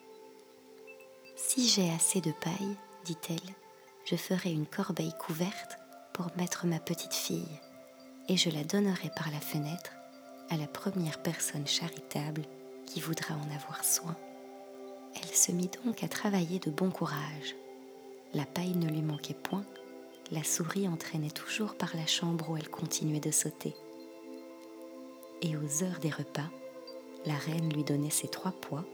Si 1.38 1.68
j'ai 1.68 1.90
assez 1.90 2.22
de 2.22 2.32
paille, 2.32 2.76
dit-elle, 3.04 3.54
je 4.06 4.16
ferai 4.16 4.50
une 4.50 4.66
corbeille 4.66 5.12
couverte 5.18 5.76
pour 6.14 6.28
mettre 6.38 6.64
ma 6.66 6.78
petite 6.78 7.12
fille, 7.12 7.60
et 8.30 8.38
je 8.38 8.48
la 8.48 8.64
donnerai 8.64 9.10
par 9.14 9.30
la 9.30 9.40
fenêtre 9.40 9.92
à 10.48 10.56
la 10.56 10.66
première 10.66 11.20
personne 11.22 11.66
charitable 11.66 12.40
qui 12.86 13.00
voudra 13.00 13.34
en 13.34 13.54
avoir 13.54 13.84
soin. 13.84 14.16
Elle 15.14 15.28
se 15.28 15.52
mit 15.52 15.68
donc 15.84 16.02
à 16.02 16.08
travailler 16.08 16.58
de 16.58 16.70
bon 16.70 16.90
courage. 16.90 17.54
La 18.32 18.46
paille 18.46 18.74
ne 18.74 18.88
lui 18.88 19.02
manquait 19.02 19.34
point, 19.34 19.66
la 20.30 20.42
souris 20.42 20.88
entraînait 20.88 21.30
toujours 21.30 21.74
par 21.74 21.94
la 21.96 22.06
chambre 22.06 22.48
où 22.48 22.56
elle 22.56 22.70
continuait 22.70 23.20
de 23.20 23.30
sauter. 23.30 23.74
Et 25.42 25.54
aux 25.54 25.84
heures 25.84 26.00
des 26.00 26.10
repas, 26.10 26.48
la 27.26 27.34
reine 27.34 27.70
lui 27.74 27.84
donnait 27.84 28.08
ses 28.08 28.28
trois 28.28 28.52
pois 28.52 28.86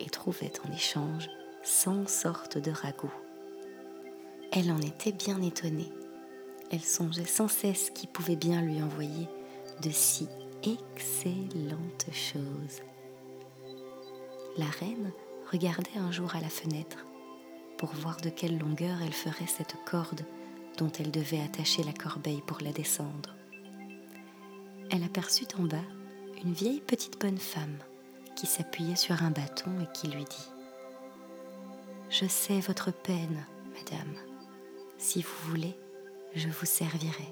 et 0.00 0.08
trouvait 0.08 0.52
en 0.66 0.72
échange 0.72 1.28
cent 1.66 2.06
sortes 2.06 2.58
de 2.58 2.70
ragoûts. 2.70 3.12
Elle 4.52 4.70
en 4.70 4.80
était 4.80 5.10
bien 5.10 5.42
étonnée. 5.42 5.92
Elle 6.70 6.82
songeait 6.82 7.26
sans 7.26 7.48
cesse 7.48 7.90
qui 7.90 8.06
pouvait 8.06 8.36
bien 8.36 8.62
lui 8.62 8.80
envoyer 8.80 9.28
de 9.82 9.90
si 9.90 10.28
excellentes 10.62 12.06
choses. 12.12 12.82
La 14.56 14.66
reine 14.66 15.10
regardait 15.50 15.98
un 15.98 16.12
jour 16.12 16.36
à 16.36 16.40
la 16.40 16.48
fenêtre 16.48 17.04
pour 17.78 17.92
voir 17.94 18.16
de 18.18 18.30
quelle 18.30 18.58
longueur 18.58 19.02
elle 19.04 19.12
ferait 19.12 19.48
cette 19.48 19.76
corde 19.84 20.24
dont 20.78 20.90
elle 21.00 21.10
devait 21.10 21.42
attacher 21.42 21.82
la 21.82 21.92
corbeille 21.92 22.42
pour 22.46 22.60
la 22.62 22.72
descendre. 22.72 23.34
Elle 24.90 25.02
aperçut 25.02 25.48
en 25.58 25.64
bas 25.64 25.76
une 26.44 26.52
vieille 26.52 26.80
petite 26.80 27.20
bonne 27.20 27.38
femme 27.38 27.78
qui 28.36 28.46
s'appuyait 28.46 28.96
sur 28.96 29.20
un 29.22 29.30
bâton 29.30 29.72
et 29.82 29.92
qui 29.92 30.06
lui 30.06 30.24
dit 30.24 30.55
Je 32.08 32.26
sais 32.26 32.60
votre 32.60 32.92
peine, 32.92 33.44
madame. 33.74 34.14
Si 34.96 35.22
vous 35.22 35.50
voulez, 35.50 35.76
je 36.34 36.48
vous 36.48 36.66
servirai. 36.66 37.28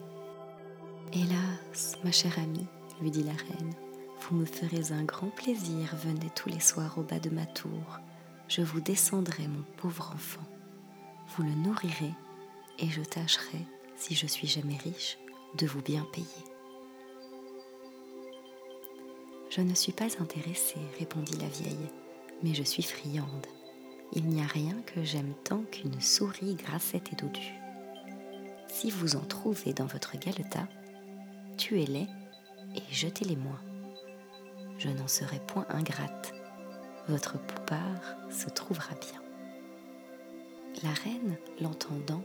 Hélas, 1.12 1.97
ma 2.02 2.11
chère 2.11 2.38
amie, 2.38 2.66
lui 3.00 3.11
dit 3.11 3.23
la 3.23 3.33
reine, 3.33 3.73
vous 4.21 4.37
me 4.37 4.45
ferez 4.45 4.93
un 4.93 5.04
grand 5.04 5.28
plaisir, 5.28 5.95
venez 6.02 6.28
tous 6.35 6.49
les 6.49 6.61
soirs 6.61 6.99
au 6.99 7.02
bas 7.02 7.21
de 7.21 7.31
ma 7.31 7.47
tour. 7.47 8.00
Je 8.49 8.62
vous 8.62 8.81
descendrai 8.81 9.47
mon 9.47 9.62
pauvre 9.76 10.11
enfant. 10.12 10.45
Vous 11.28 11.45
le 11.45 11.54
nourrirez 11.54 12.12
et 12.81 12.88
je 12.88 13.02
tâcherai, 13.02 13.64
si 13.97 14.14
je 14.14 14.26
suis 14.26 14.49
jamais 14.49 14.76
riche, 14.76 15.19
de 15.57 15.66
vous 15.66 15.83
bien 15.83 16.04
payer. 16.12 16.26
Je 19.50 19.61
ne 19.61 19.75
suis 19.75 19.93
pas 19.93 20.21
intéressée, 20.21 20.81
répondit 20.99 21.38
la 21.38 21.49
vieille, 21.49 21.90
mais 22.43 22.54
je 22.54 22.64
suis 22.64 22.83
friande. 22.83 23.47
Il 24.13 24.29
n'y 24.29 24.43
a 24.43 24.47
rien 24.47 24.77
que 24.87 25.03
j'aime 25.03 25.35
tant 25.45 25.63
qu'une 25.63 26.01
souris 26.01 26.55
grassette 26.55 27.13
et 27.13 27.17
dodue. 27.17 27.55
Si 28.69 28.91
vous 28.91 29.17
en 29.17 29.25
trouvez 29.25 29.73
dans 29.73 29.87
votre 29.87 30.19
galetas, 30.19 30.69
tuez-les 31.57 32.07
et 32.77 32.83
jetez-les-moi 32.91 33.59
je 34.79 34.89
n'en 34.89 35.09
serai 35.09 35.41
point 35.47 35.67
ingrate. 35.71 36.35
Votre 37.09 37.39
poupard 37.39 38.17
se 38.31 38.49
trouvera 38.49 38.95
bien. 38.95 39.21
La 40.83 40.91
reine, 40.91 41.37
l'entendant, 41.61 42.23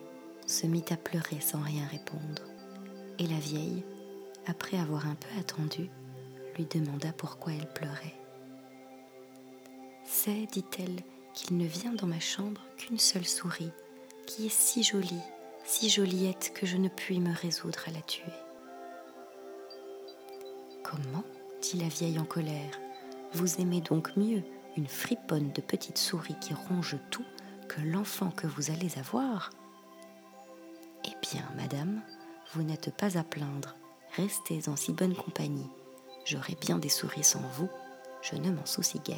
se 0.47 0.65
mit 0.65 0.85
à 0.89 0.97
pleurer 0.97 1.39
sans 1.41 1.61
rien 1.61 1.85
répondre. 1.85 2.43
Et 3.19 3.27
la 3.27 3.37
vieille, 3.37 3.83
après 4.47 4.77
avoir 4.77 5.07
un 5.07 5.15
peu 5.15 5.39
attendu, 5.39 5.89
lui 6.57 6.65
demanda 6.65 7.13
pourquoi 7.13 7.53
elle 7.53 7.71
pleurait. 7.73 8.15
C'est, 10.05 10.47
dit-elle, 10.51 11.03
qu'il 11.39 11.57
ne 11.57 11.65
vient 11.65 11.93
dans 11.93 12.07
ma 12.07 12.19
chambre 12.19 12.61
qu'une 12.75 12.99
seule 12.99 13.25
souris, 13.25 13.71
qui 14.27 14.47
est 14.47 14.53
si 14.53 14.83
jolie, 14.83 15.21
si 15.63 15.89
joliette 15.89 16.51
que 16.53 16.65
je 16.65 16.75
ne 16.75 16.89
puis 16.89 17.21
me 17.21 17.33
résoudre 17.33 17.79
à 17.87 17.91
la 17.91 18.01
tuer. 18.01 18.33
Comment 20.83 21.23
dit 21.61 21.77
la 21.77 21.87
vieille 21.87 22.19
en 22.19 22.25
colère. 22.25 22.79
Vous 23.33 23.61
aimez 23.61 23.79
donc 23.79 24.17
mieux 24.17 24.43
une 24.75 24.87
friponne 24.87 25.51
de 25.53 25.61
petite 25.61 25.97
souris 25.97 26.35
qui 26.41 26.53
ronge 26.53 26.97
tout 27.09 27.25
que 27.69 27.79
l'enfant 27.81 28.31
que 28.31 28.47
vous 28.47 28.69
allez 28.69 28.97
avoir? 28.97 29.49
Eh 31.05 31.13
bien, 31.21 31.47
madame, 31.55 32.01
vous 32.53 32.63
n'êtes 32.63 32.93
pas 32.95 33.17
à 33.17 33.23
plaindre. 33.23 33.75
Restez 34.17 34.67
en 34.67 34.75
si 34.75 34.91
bonne 34.91 35.15
compagnie. 35.15 35.69
J'aurai 36.25 36.57
bien 36.59 36.79
des 36.79 36.89
souris 36.89 37.23
sans 37.23 37.47
vous, 37.53 37.69
je 38.21 38.35
ne 38.35 38.51
m'en 38.51 38.65
soucie 38.65 38.99
guère. 38.99 39.15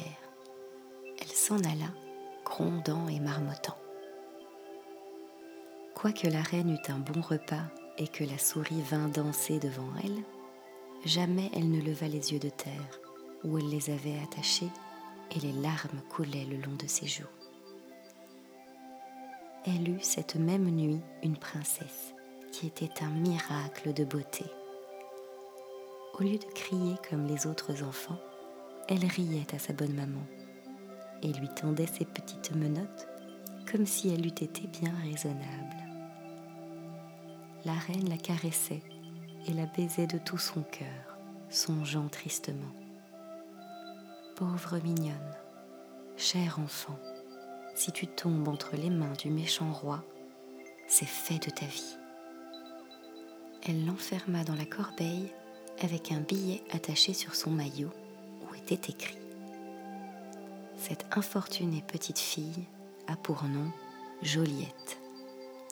Elle 1.20 1.28
s'en 1.28 1.58
alla, 1.58 1.90
grondant 2.44 3.08
et 3.08 3.20
marmottant. 3.20 3.76
Quoique 5.94 6.26
la 6.26 6.42
reine 6.42 6.70
eût 6.70 6.90
un 6.90 6.98
bon 6.98 7.20
repas 7.20 7.64
et 7.98 8.08
que 8.08 8.24
la 8.24 8.38
souris 8.38 8.82
vînt 8.82 9.08
danser 9.08 9.58
devant 9.58 9.90
elle, 10.02 10.24
Jamais 11.04 11.50
elle 11.52 11.68
ne 11.68 11.80
leva 11.80 12.06
les 12.06 12.32
yeux 12.32 12.38
de 12.38 12.48
terre, 12.48 13.00
où 13.42 13.58
elle 13.58 13.68
les 13.68 13.90
avait 13.90 14.20
attachés, 14.22 14.70
et 15.34 15.40
les 15.40 15.52
larmes 15.52 16.00
coulaient 16.08 16.44
le 16.44 16.58
long 16.58 16.76
de 16.78 16.86
ses 16.86 17.08
joues. 17.08 17.24
Elle 19.66 19.88
eut 19.88 20.02
cette 20.02 20.36
même 20.36 20.70
nuit 20.70 21.00
une 21.24 21.36
princesse, 21.36 22.14
qui 22.52 22.68
était 22.68 23.02
un 23.02 23.10
miracle 23.10 23.92
de 23.92 24.04
beauté. 24.04 24.44
Au 26.14 26.22
lieu 26.22 26.38
de 26.38 26.52
crier 26.54 26.94
comme 27.08 27.26
les 27.26 27.48
autres 27.48 27.82
enfants, 27.82 28.20
elle 28.88 29.04
riait 29.04 29.46
à 29.52 29.58
sa 29.58 29.72
bonne 29.72 29.94
maman, 29.94 30.22
et 31.22 31.32
lui 31.32 31.48
tendait 31.48 31.86
ses 31.86 32.04
petites 32.04 32.54
menottes 32.54 33.08
comme 33.70 33.86
si 33.86 34.08
elle 34.12 34.26
eût 34.26 34.28
été 34.28 34.66
bien 34.66 34.92
raisonnable. 35.02 35.76
La 37.64 37.74
reine 37.74 38.08
la 38.08 38.16
caressait 38.16 38.82
et 39.46 39.52
la 39.52 39.66
baisait 39.66 40.06
de 40.06 40.18
tout 40.18 40.38
son 40.38 40.62
cœur, 40.62 41.16
songeant 41.48 42.08
tristement. 42.08 42.72
Pauvre 44.36 44.78
mignonne, 44.82 45.36
cher 46.16 46.58
enfant, 46.58 46.98
si 47.74 47.92
tu 47.92 48.06
tombes 48.06 48.48
entre 48.48 48.76
les 48.76 48.90
mains 48.90 49.14
du 49.18 49.30
méchant 49.30 49.72
roi, 49.72 50.04
c'est 50.86 51.06
fait 51.06 51.38
de 51.38 51.50
ta 51.50 51.66
vie. 51.66 51.96
Elle 53.66 53.86
l'enferma 53.86 54.44
dans 54.44 54.56
la 54.56 54.66
corbeille 54.66 55.32
avec 55.82 56.12
un 56.12 56.20
billet 56.20 56.62
attaché 56.72 57.14
sur 57.14 57.34
son 57.34 57.50
maillot 57.50 57.90
où 58.42 58.54
était 58.54 58.90
écrit 58.90 59.21
Cette 60.88 61.06
infortunée 61.16 61.84
petite 61.86 62.18
fille 62.18 62.66
a 63.06 63.14
pour 63.14 63.44
nom 63.44 63.70
Joliette. 64.20 64.98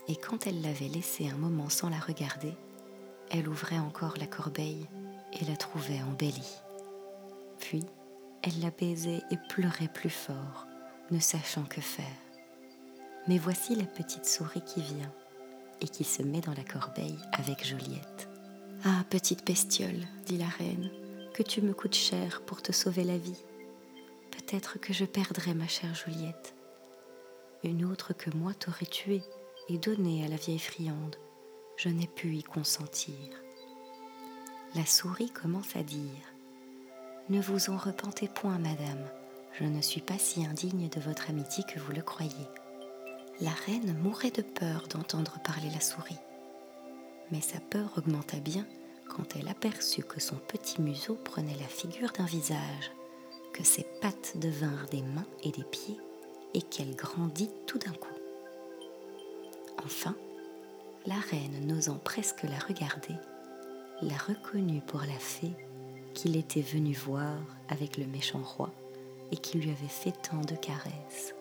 Et 0.06 0.14
quand 0.14 0.46
elle 0.46 0.62
l'avait 0.62 0.86
laissée 0.86 1.28
un 1.28 1.36
moment 1.36 1.68
sans 1.68 1.88
la 1.88 1.98
regarder, 1.98 2.54
elle 3.28 3.48
ouvrait 3.48 3.80
encore 3.80 4.14
la 4.20 4.28
corbeille 4.28 4.86
et 5.32 5.44
la 5.46 5.56
trouvait 5.56 6.00
embellie. 6.00 6.54
Puis, 7.58 7.84
elle 8.42 8.60
la 8.60 8.70
baisait 8.70 9.20
et 9.32 9.36
pleurait 9.48 9.92
plus 9.92 10.10
fort, 10.10 10.68
ne 11.10 11.18
sachant 11.18 11.64
que 11.64 11.80
faire. 11.80 12.06
Mais 13.26 13.38
voici 13.38 13.74
la 13.74 13.86
petite 13.86 14.26
souris 14.26 14.62
qui 14.62 14.80
vient 14.80 15.12
et 15.80 15.88
qui 15.88 16.04
se 16.04 16.22
met 16.22 16.40
dans 16.40 16.54
la 16.54 16.64
corbeille 16.64 17.18
avec 17.32 17.66
Joliette. 17.66 18.28
Ah, 18.84 19.02
petite 19.10 19.44
bestiole, 19.44 20.06
dit 20.26 20.38
la 20.38 20.48
reine, 20.48 20.88
que 21.34 21.42
tu 21.42 21.62
me 21.62 21.74
coûtes 21.74 21.96
cher 21.96 22.42
pour 22.46 22.62
te 22.62 22.70
sauver 22.70 23.02
la 23.02 23.18
vie. 23.18 23.42
Peut-être 24.50 24.80
que 24.80 24.92
je 24.92 25.04
perdrai 25.04 25.54
ma 25.54 25.68
chère 25.68 25.94
Joliette. 25.94 26.56
Une 27.62 27.84
autre 27.84 28.12
que 28.12 28.30
moi 28.36 28.52
t'aurait 28.52 28.84
tuée 28.84 29.22
et 29.68 29.78
donnée 29.78 30.24
à 30.24 30.28
la 30.28 30.34
vieille 30.34 30.58
friande. 30.58 31.14
Je 31.76 31.88
n'ai 31.88 32.08
pu 32.08 32.34
y 32.34 32.42
consentir. 32.42 33.14
La 34.74 34.84
souris 34.86 35.30
commence 35.30 35.76
à 35.76 35.84
dire 35.84 36.34
Ne 37.28 37.40
vous 37.40 37.70
en 37.70 37.76
repentez 37.76 38.26
point, 38.26 38.58
madame, 38.58 39.06
je 39.52 39.62
ne 39.62 39.80
suis 39.80 40.00
pas 40.00 40.18
si 40.18 40.44
indigne 40.44 40.88
de 40.88 41.00
votre 41.00 41.30
amitié 41.30 41.62
que 41.62 41.78
vous 41.78 41.92
le 41.92 42.02
croyez. 42.02 42.48
La 43.40 43.52
reine 43.66 43.96
mourait 44.02 44.32
de 44.32 44.42
peur 44.42 44.88
d'entendre 44.88 45.38
parler 45.44 45.70
la 45.70 45.80
souris. 45.80 46.18
Mais 47.30 47.40
sa 47.40 47.60
peur 47.60 47.92
augmenta 47.96 48.38
bien 48.38 48.66
quand 49.08 49.36
elle 49.36 49.46
aperçut 49.46 50.02
que 50.02 50.18
son 50.18 50.36
petit 50.36 50.82
museau 50.82 51.14
prenait 51.14 51.56
la 51.60 51.68
figure 51.68 52.10
d'un 52.10 52.26
visage, 52.26 52.90
ses 53.64 53.86
pattes 54.00 54.34
devinrent 54.36 54.86
des 54.90 55.02
mains 55.02 55.26
et 55.42 55.50
des 55.50 55.64
pieds, 55.64 55.98
et 56.54 56.62
qu'elle 56.62 56.96
grandit 56.96 57.50
tout 57.66 57.78
d'un 57.78 57.92
coup. 57.92 58.08
Enfin, 59.84 60.16
la 61.06 61.14
reine, 61.14 61.66
n'osant 61.66 61.98
presque 61.98 62.42
la 62.42 62.58
regarder, 62.58 63.14
la 64.02 64.16
reconnut 64.16 64.82
pour 64.82 65.00
la 65.00 65.18
fée 65.18 65.52
qu'il 66.14 66.36
était 66.36 66.60
venu 66.60 66.92
voir 66.92 67.38
avec 67.68 67.96
le 67.96 68.06
méchant 68.06 68.42
roi 68.42 68.72
et 69.32 69.36
qui 69.36 69.58
lui 69.58 69.70
avait 69.70 69.88
fait 69.88 70.12
tant 70.12 70.40
de 70.40 70.56
caresses. 70.56 71.34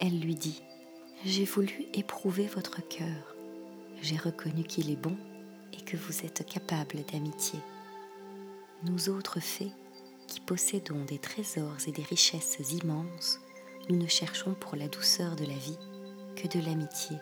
Elle 0.00 0.18
lui 0.18 0.34
dit 0.34 0.62
J'ai 1.24 1.44
voulu 1.44 1.86
éprouver 1.94 2.46
votre 2.46 2.86
cœur. 2.88 3.36
J'ai 4.00 4.16
reconnu 4.16 4.64
qu'il 4.64 4.90
est 4.90 4.96
bon 4.96 5.16
et 5.72 5.80
que 5.82 5.96
vous 5.96 6.24
êtes 6.24 6.44
capable 6.46 7.04
d'amitié. 7.12 7.60
Nous 8.82 9.08
autres 9.10 9.38
fées, 9.38 9.70
qui 10.32 10.40
possédons 10.40 11.04
des 11.04 11.18
trésors 11.18 11.76
et 11.86 11.92
des 11.92 12.02
richesses 12.02 12.58
immenses, 12.70 13.38
nous 13.90 13.98
ne 13.98 14.06
cherchons 14.06 14.54
pour 14.54 14.76
la 14.76 14.88
douceur 14.88 15.36
de 15.36 15.44
la 15.44 15.52
vie 15.52 15.76
que 16.36 16.48
de 16.48 16.64
l'amitié, 16.64 17.18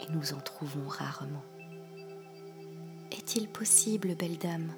et 0.00 0.10
nous 0.12 0.32
en 0.32 0.40
trouvons 0.40 0.88
rarement. 0.88 1.44
Est-il 3.12 3.48
possible, 3.48 4.14
belle 4.14 4.38
dame, 4.38 4.72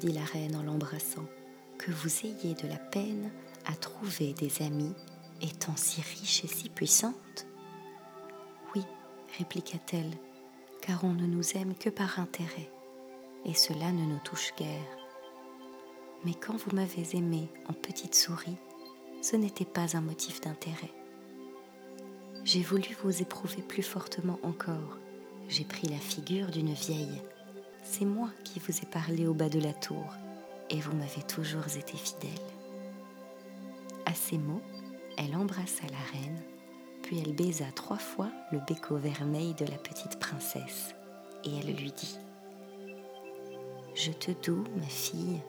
dit 0.00 0.12
la 0.12 0.22
reine 0.22 0.54
en 0.54 0.62
l'embrassant, 0.62 1.24
que 1.78 1.92
vous 1.92 2.26
ayez 2.26 2.54
de 2.56 2.68
la 2.68 2.76
peine 2.76 3.30
à 3.64 3.74
trouver 3.74 4.34
des 4.34 4.60
amis 4.60 4.92
étant 5.40 5.76
si 5.76 6.02
riche 6.02 6.44
et 6.44 6.48
si 6.48 6.68
puissante 6.68 7.46
Oui, 8.74 8.82
répliqua-t-elle, 9.38 10.12
car 10.82 11.04
on 11.04 11.14
ne 11.14 11.26
nous 11.26 11.56
aime 11.56 11.74
que 11.74 11.88
par 11.88 12.18
intérêt, 12.18 12.70
et 13.46 13.54
cela 13.54 13.92
ne 13.92 14.04
nous 14.04 14.20
touche 14.24 14.52
guère. 14.58 14.93
Mais 16.24 16.34
quand 16.34 16.56
vous 16.56 16.74
m'avez 16.74 17.16
aimée 17.16 17.48
en 17.68 17.74
petite 17.74 18.14
souris, 18.14 18.56
ce 19.20 19.36
n'était 19.36 19.64
pas 19.64 19.96
un 19.96 20.00
motif 20.00 20.40
d'intérêt. 20.40 20.92
J'ai 22.44 22.62
voulu 22.62 22.88
vous 23.02 23.22
éprouver 23.22 23.62
plus 23.62 23.82
fortement 23.82 24.38
encore. 24.42 24.98
J'ai 25.48 25.64
pris 25.64 25.88
la 25.88 25.98
figure 25.98 26.50
d'une 26.50 26.72
vieille. 26.72 27.22
C'est 27.82 28.04
moi 28.04 28.30
qui 28.44 28.60
vous 28.60 28.76
ai 28.78 28.86
parlé 28.86 29.26
au 29.26 29.34
bas 29.34 29.48
de 29.48 29.60
la 29.60 29.72
tour, 29.74 30.14
et 30.70 30.80
vous 30.80 30.94
m'avez 30.94 31.22
toujours 31.22 31.66
été 31.76 31.96
fidèle. 31.96 32.30
À 34.06 34.14
ces 34.14 34.38
mots, 34.38 34.62
elle 35.18 35.36
embrassa 35.36 35.84
la 35.90 36.18
reine, 36.18 36.42
puis 37.02 37.18
elle 37.18 37.34
baisa 37.34 37.66
trois 37.74 37.98
fois 37.98 38.30
le 38.52 38.60
béco 38.66 38.96
vermeil 38.96 39.54
de 39.54 39.66
la 39.66 39.76
petite 39.76 40.18
princesse, 40.18 40.94
et 41.44 41.50
elle 41.58 41.74
lui 41.76 41.92
dit 41.92 42.18
Je 43.94 44.12
te 44.12 44.30
doue, 44.42 44.64
ma 44.76 44.86
fille, 44.86 45.40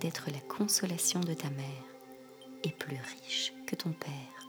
d'être 0.00 0.30
la 0.30 0.40
consolation 0.40 1.20
de 1.20 1.34
ta 1.34 1.50
mère, 1.50 1.84
et 2.64 2.70
plus 2.70 2.98
riche 3.22 3.52
que 3.66 3.76
ton 3.76 3.92
père, 3.92 4.48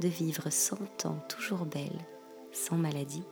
de 0.00 0.08
vivre 0.08 0.50
cent 0.50 1.06
ans 1.06 1.20
toujours 1.28 1.64
belle, 1.64 2.04
sans 2.52 2.76
maladie, 2.76 3.24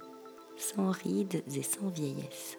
sans 0.57 0.91
rides 0.91 1.43
et 1.55 1.63
sans 1.63 1.89
vieillesse. 1.89 2.59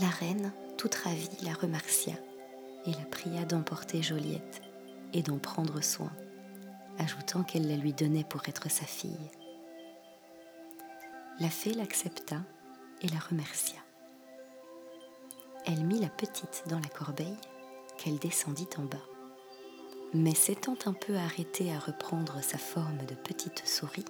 La 0.00 0.08
reine, 0.08 0.52
toute 0.76 0.94
ravie, 0.94 1.28
la 1.44 1.54
remercia 1.54 2.14
et 2.86 2.90
la 2.90 3.04
pria 3.04 3.44
d'emporter 3.44 4.02
Joliette 4.02 4.62
et 5.12 5.22
d'en 5.22 5.38
prendre 5.38 5.80
soin, 5.82 6.10
ajoutant 6.98 7.44
qu'elle 7.44 7.68
la 7.68 7.76
lui 7.76 7.92
donnait 7.92 8.24
pour 8.24 8.48
être 8.48 8.70
sa 8.70 8.84
fille. 8.84 9.30
La 11.40 11.48
fée 11.48 11.74
l'accepta 11.74 12.42
et 13.02 13.08
la 13.08 13.18
remercia. 13.18 13.83
Elle 15.66 15.84
mit 15.84 15.98
la 15.98 16.10
petite 16.10 16.64
dans 16.68 16.78
la 16.78 16.88
corbeille 16.88 17.36
qu'elle 17.96 18.18
descendit 18.18 18.68
en 18.76 18.82
bas. 18.82 18.98
Mais 20.12 20.34
s'étant 20.34 20.76
un 20.84 20.92
peu 20.92 21.16
arrêtée 21.16 21.72
à 21.72 21.78
reprendre 21.78 22.42
sa 22.42 22.58
forme 22.58 22.98
de 23.06 23.14
petite 23.14 23.66
souris, 23.66 24.04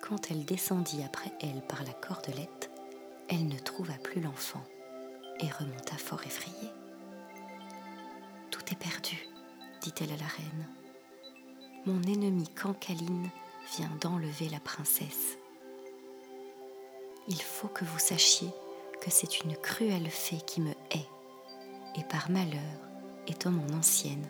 quand 0.00 0.30
elle 0.30 0.44
descendit 0.44 1.02
après 1.02 1.32
elle 1.40 1.62
par 1.66 1.82
la 1.84 1.92
cordelette, 1.92 2.70
elle 3.28 3.48
ne 3.48 3.58
trouva 3.58 3.94
plus 3.94 4.20
l'enfant 4.20 4.62
et 5.40 5.48
remonta 5.48 5.96
fort 5.96 6.22
effrayée. 6.24 6.70
Tout 8.50 8.62
est 8.70 8.78
perdu, 8.78 9.28
dit-elle 9.80 10.12
à 10.12 10.16
la 10.16 10.26
reine. 10.26 10.68
Mon 11.86 12.02
ennemi 12.02 12.48
Cancaline 12.48 13.30
vient 13.76 13.90
d'enlever 14.00 14.48
la 14.48 14.60
princesse. 14.60 15.38
Il 17.26 17.42
faut 17.42 17.68
que 17.68 17.84
vous 17.84 17.98
sachiez 17.98 18.50
que 19.02 19.10
c'est 19.10 19.40
une 19.40 19.56
cruelle 19.56 20.08
fée 20.08 20.40
qui 20.46 20.60
me 20.60 20.70
hait, 20.70 21.08
et 21.96 22.04
par 22.04 22.30
malheur, 22.30 22.60
étant 23.26 23.50
mon 23.50 23.76
ancienne, 23.76 24.26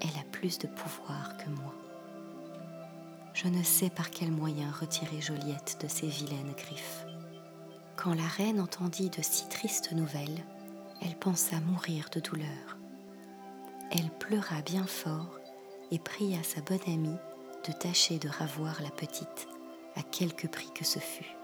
elle 0.00 0.20
a 0.20 0.24
plus 0.32 0.58
de 0.58 0.66
pouvoir 0.66 1.36
que 1.36 1.50
moi. 1.50 1.74
Je 3.34 3.48
ne 3.48 3.62
sais 3.62 3.90
par 3.90 4.10
quel 4.10 4.30
moyen 4.30 4.70
retirer 4.70 5.20
Joliette 5.20 5.78
de 5.82 5.88
ses 5.88 6.06
vilaines 6.06 6.54
griffes. 6.56 7.04
Quand 7.96 8.14
la 8.14 8.26
reine 8.26 8.60
entendit 8.60 9.10
de 9.10 9.22
si 9.22 9.48
tristes 9.48 9.92
nouvelles, 9.92 10.44
elle 11.02 11.16
pensa 11.16 11.60
mourir 11.60 12.08
de 12.12 12.20
douleur 12.20 12.78
elle 13.94 14.10
pleura 14.10 14.60
bien 14.62 14.86
fort 14.86 15.38
et 15.90 15.98
pria 15.98 16.42
sa 16.42 16.60
bonne 16.60 16.82
amie 16.86 17.16
de 17.66 17.72
tâcher 17.72 18.18
de 18.18 18.28
ravoir 18.28 18.82
la 18.82 18.90
petite, 18.90 19.48
à 19.96 20.02
quelque 20.02 20.46
prix 20.48 20.70
que 20.74 20.84
ce 20.84 20.98
fût. 20.98 21.36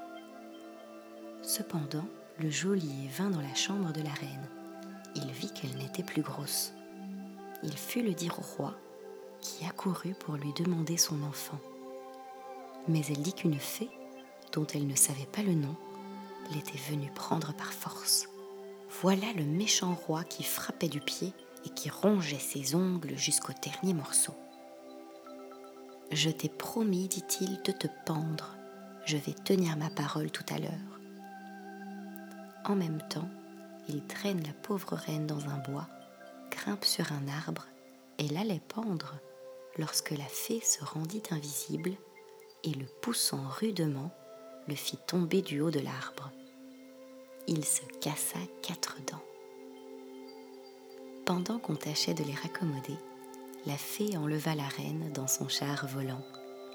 Cependant, 1.43 2.07
le 2.41 2.51
geôlier 2.51 3.09
vint 3.17 3.31
dans 3.31 3.41
la 3.41 3.55
chambre 3.55 3.93
de 3.93 4.01
la 4.01 4.13
reine. 4.13 4.49
Il 5.15 5.31
vit 5.33 5.53
qu'elle 5.53 5.77
n'était 5.77 6.03
plus 6.03 6.23
grosse. 6.23 6.73
Il 7.63 7.77
fut 7.77 8.03
le 8.03 8.15
dire 8.15 8.39
au 8.39 8.43
roi, 8.43 8.75
qui 9.41 9.67
accourut 9.67 10.15
pour 10.15 10.37
lui 10.37 10.53
demander 10.55 10.97
son 10.97 11.23
enfant. 11.23 11.59
Mais 12.89 13.03
elle 13.09 13.21
dit 13.21 13.35
qu'une 13.35 13.59
fée, 13.59 13.91
dont 14.53 14.67
elle 14.75 14.87
ne 14.87 14.97
savait 14.97 15.29
pas 15.31 15.43
le 15.43 15.53
nom, 15.53 15.77
l'était 16.55 16.79
venue 16.91 17.11
prendre 17.15 17.53
par 17.53 17.73
force. 17.73 18.29
Voilà 19.03 19.27
le 19.37 19.45
méchant 19.45 19.95
roi 19.95 20.25
qui 20.25 20.43
frappait 20.43 20.89
du 20.89 21.01
pied 21.01 21.35
et 21.67 21.69
qui 21.69 21.91
rongeait 21.91 22.39
ses 22.39 22.75
ongles 22.75 23.19
jusqu'au 23.19 23.53
dernier 23.63 23.93
morceau. 23.93 24.35
Je 26.11 26.31
t'ai 26.31 26.49
promis, 26.49 27.07
dit-il, 27.07 27.61
de 27.63 27.73
te 27.73 27.87
pendre. 28.07 28.57
Je 29.05 29.17
vais 29.17 29.35
tenir 29.45 29.77
ma 29.77 29.91
parole 29.91 30.31
tout 30.31 30.47
à 30.53 30.59
l'heure. 30.59 31.00
En 32.65 32.77
même 32.77 33.03
temps, 33.09 33.29
il 33.89 34.05
traîne 34.05 34.43
la 34.43 34.53
pauvre 34.53 34.95
reine 34.95 35.27
dans 35.27 35.49
un 35.49 35.59
bois, 35.59 35.89
grimpe 36.51 36.85
sur 36.85 37.13
un 37.13 37.29
arbre 37.29 37.67
et 38.19 38.29
l'allait 38.29 38.63
pendre 38.69 39.15
lorsque 39.79 40.11
la 40.11 40.25
fée 40.25 40.61
se 40.61 40.85
rendit 40.85 41.23
invisible 41.31 41.93
et 42.65 42.71
le 42.71 42.87
poussant 43.01 43.43
rudement, 43.49 44.13
le 44.69 44.75
fit 44.75 44.99
tomber 44.99 45.43
du 45.43 45.61
haut 45.61 45.71
de 45.71 45.81
l'arbre. 45.81 46.31
Il 47.49 47.65
se 47.65 47.83
cassa 48.01 48.39
quatre 48.63 48.97
dents. 49.11 49.25
Pendant 51.25 51.59
qu'on 51.59 51.77
tâchait 51.77 52.15
de 52.15 52.25
les 52.25 52.35
raccommoder, 52.35 52.97
la 53.67 53.77
fée 53.77 54.17
enleva 54.17 54.55
la 54.55 54.69
reine 54.69 55.11
dans 55.13 55.27
son 55.27 55.49
char 55.49 55.87
volant 55.87 56.25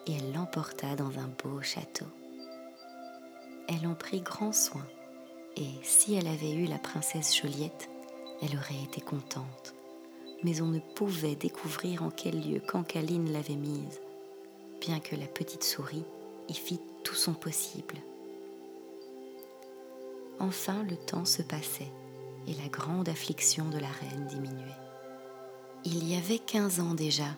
et 0.08 0.14
elle 0.14 0.34
l'emporta 0.34 0.96
dans 0.96 1.20
un 1.20 1.30
beau 1.44 1.62
château. 1.62 2.06
Elle 3.68 3.88
en 3.88 3.96
prit 3.96 4.22
grand 4.22 4.52
soin, 4.52 4.86
et 5.58 5.70
si 5.84 6.16
elle 6.16 6.28
avait 6.28 6.52
eu 6.52 6.66
la 6.66 6.78
princesse 6.78 7.36
Joliette, 7.36 7.90
elle 8.42 8.58
aurait 8.58 8.84
été 8.84 9.02
contente. 9.02 9.74
Mais 10.44 10.62
on 10.62 10.68
ne 10.68 10.80
pouvait 10.80 11.36
découvrir 11.36 12.04
en 12.04 12.10
quel 12.10 12.42
lieu 12.42 12.60
Cancaline 12.60 13.32
l'avait 13.32 13.56
mise, 13.56 14.02
bien 14.82 15.00
que 15.00 15.16
la 15.16 15.28
petite 15.28 15.64
souris 15.64 16.04
y 16.50 16.54
fit 16.54 16.82
tout 17.04 17.16
son 17.16 17.34
possible. 17.34 17.96
Enfin 20.40 20.84
le 20.84 20.98
temps 20.98 21.26
se 21.26 21.42
passait, 21.42 21.92
et 22.48 22.54
la 22.62 22.68
grande 22.68 23.10
affliction 23.10 23.66
de 23.70 23.80
la 23.80 23.88
reine 23.88 24.28
diminuait. 24.28 24.66
Il 25.86 26.08
y 26.08 26.16
avait 26.16 26.40
quinze 26.40 26.80
ans 26.80 26.94
déjà, 26.94 27.38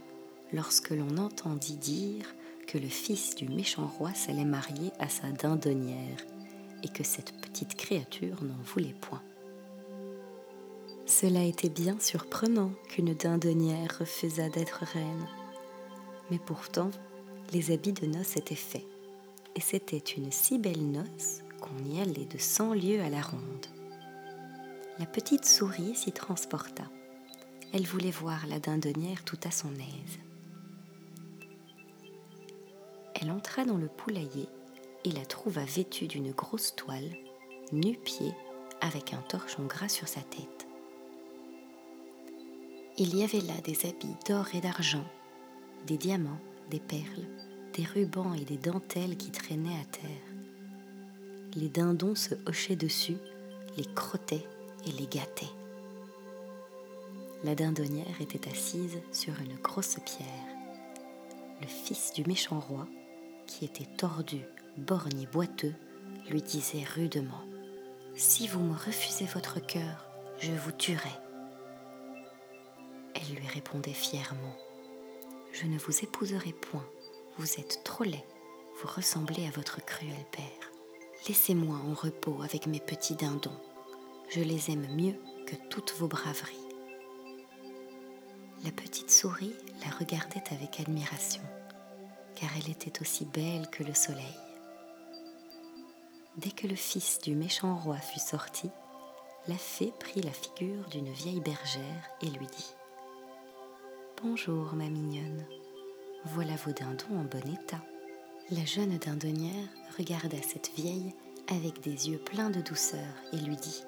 lorsque 0.51 0.89
l'on 0.89 1.17
entendit 1.17 1.77
dire 1.77 2.33
que 2.65 2.77
le 2.77 2.87
fils 2.87 3.35
du 3.35 3.47
méchant 3.47 3.87
roi 3.87 4.13
s'allait 4.13 4.43
marier 4.43 4.91
à 4.99 5.07
sa 5.07 5.29
dindonnière 5.29 6.25
et 6.83 6.89
que 6.89 7.03
cette 7.03 7.33
petite 7.41 7.75
créature 7.75 8.43
n'en 8.43 8.61
voulait 8.63 8.95
point. 9.01 9.21
Cela 11.05 11.43
était 11.43 11.69
bien 11.69 11.97
surprenant 11.99 12.71
qu'une 12.89 13.13
dindonnière 13.13 13.97
refusât 13.99 14.49
d'être 14.49 14.83
reine. 14.83 15.27
Mais 16.29 16.39
pourtant, 16.39 16.91
les 17.53 17.71
habits 17.71 17.93
de 17.93 18.05
noces 18.05 18.35
étaient 18.35 18.55
faits, 18.55 18.85
et 19.55 19.61
c'était 19.61 19.97
une 19.97 20.31
si 20.31 20.59
belle 20.59 20.91
noce 20.91 21.41
qu'on 21.61 21.85
y 21.85 22.01
allait 22.01 22.25
de 22.25 22.37
cent 22.37 22.73
lieues 22.73 23.01
à 23.01 23.09
la 23.09 23.21
ronde. 23.21 23.65
La 24.99 25.05
petite 25.05 25.45
souris 25.45 25.95
s'y 25.95 26.11
transporta. 26.11 26.83
Elle 27.71 27.85
voulait 27.85 28.11
voir 28.11 28.45
la 28.47 28.59
dindonnière 28.59 29.23
tout 29.23 29.39
à 29.43 29.51
son 29.51 29.73
aise. 29.75 30.19
Elle 33.15 33.31
entra 33.31 33.63
dans 33.63 33.77
le 33.77 33.87
poulailler 33.87 34.46
et 35.07 35.11
la 35.11 35.25
trouva 35.25 35.63
vêtue 35.63 36.07
d'une 36.07 36.31
grosse 36.31 36.75
toile, 36.75 37.09
nu-pied, 37.71 38.33
avec 38.81 39.13
un 39.13 39.21
torchon 39.29 39.65
gras 39.65 39.87
sur 39.87 40.07
sa 40.07 40.19
tête. 40.19 40.67
Il 42.97 43.15
y 43.15 43.23
avait 43.23 43.39
là 43.39 43.53
des 43.63 43.85
habits 43.85 44.17
d'or 44.27 44.47
et 44.53 44.59
d'argent, 44.59 45.05
des 45.85 45.97
diamants, 45.97 46.41
des 46.69 46.81
perles, 46.81 47.25
des 47.73 47.85
rubans 47.85 48.33
et 48.33 48.43
des 48.43 48.57
dentelles 48.57 49.15
qui 49.15 49.31
traînaient 49.31 49.79
à 49.79 49.85
terre. 49.85 50.35
Les 51.55 51.69
dindons 51.69 52.15
se 52.15 52.35
hochaient 52.45 52.75
dessus, 52.75 53.17
les 53.77 53.85
crottaient 53.85 54.45
et 54.85 54.91
les 54.91 55.07
gâtaient. 55.07 55.45
La 57.45 57.55
dindonnière 57.55 58.19
était 58.19 58.49
assise 58.49 58.99
sur 59.13 59.39
une 59.39 59.55
grosse 59.55 59.99
pierre. 60.05 60.27
Le 61.61 61.67
fils 61.67 62.11
du 62.13 62.25
méchant 62.25 62.59
roi 62.59 62.87
qui 63.45 63.63
était 63.63 63.87
tordu, 63.97 64.41
borgne 64.77 65.21
et 65.21 65.27
boiteux, 65.27 65.73
lui 66.29 66.41
disait 66.41 66.83
rudement 66.95 67.43
Si 68.15 68.47
vous 68.47 68.59
me 68.59 68.75
refusez 68.75 69.25
votre 69.25 69.59
cœur, 69.59 70.05
je 70.39 70.51
vous 70.51 70.71
tuerai. 70.71 71.11
Elle 73.15 73.35
lui 73.35 73.47
répondait 73.47 73.93
fièrement 73.93 74.55
Je 75.51 75.65
ne 75.65 75.77
vous 75.77 76.03
épouserai 76.03 76.53
point, 76.53 76.85
vous 77.37 77.59
êtes 77.59 77.81
trop 77.83 78.03
laid, 78.03 78.25
vous 78.81 78.87
ressemblez 78.87 79.47
à 79.47 79.51
votre 79.51 79.83
cruel 79.83 80.25
père. 80.31 80.71
Laissez-moi 81.27 81.75
en 81.75 81.93
repos 81.93 82.41
avec 82.43 82.67
mes 82.67 82.79
petits 82.79 83.15
dindons, 83.15 83.59
je 84.29 84.41
les 84.41 84.71
aime 84.71 84.87
mieux 84.95 85.15
que 85.45 85.55
toutes 85.69 85.93
vos 85.97 86.07
braveries. 86.07 86.55
La 88.63 88.71
petite 88.71 89.11
souris 89.11 89.55
la 89.83 89.95
regardait 89.97 90.43
avec 90.51 90.79
admiration 90.79 91.41
car 92.39 92.49
elle 92.55 92.69
était 92.69 93.01
aussi 93.01 93.25
belle 93.25 93.67
que 93.71 93.83
le 93.83 93.93
soleil. 93.93 94.46
Dès 96.37 96.51
que 96.51 96.67
le 96.67 96.75
fils 96.75 97.19
du 97.19 97.33
méchant 97.33 97.75
roi 97.75 97.97
fut 97.97 98.19
sorti, 98.19 98.69
la 99.47 99.55
fée 99.55 99.91
prit 99.99 100.21
la 100.21 100.31
figure 100.31 100.87
d'une 100.89 101.11
vieille 101.11 101.41
bergère 101.41 102.11
et 102.21 102.27
lui 102.27 102.45
dit 102.45 102.75
Bonjour, 104.21 104.73
ma 104.75 104.87
mignonne, 104.87 105.43
voilà 106.25 106.55
vos 106.57 106.73
dindons 106.73 107.19
en 107.19 107.23
bon 107.23 107.41
état. 107.51 107.81
La 108.51 108.65
jeune 108.65 108.99
dindonnière 108.99 109.67
regarda 109.97 110.37
cette 110.43 110.71
vieille 110.75 111.15
avec 111.47 111.81
des 111.81 112.09
yeux 112.09 112.19
pleins 112.19 112.51
de 112.51 112.61
douceur 112.61 113.15
et 113.33 113.37
lui 113.37 113.55
dit 113.55 113.83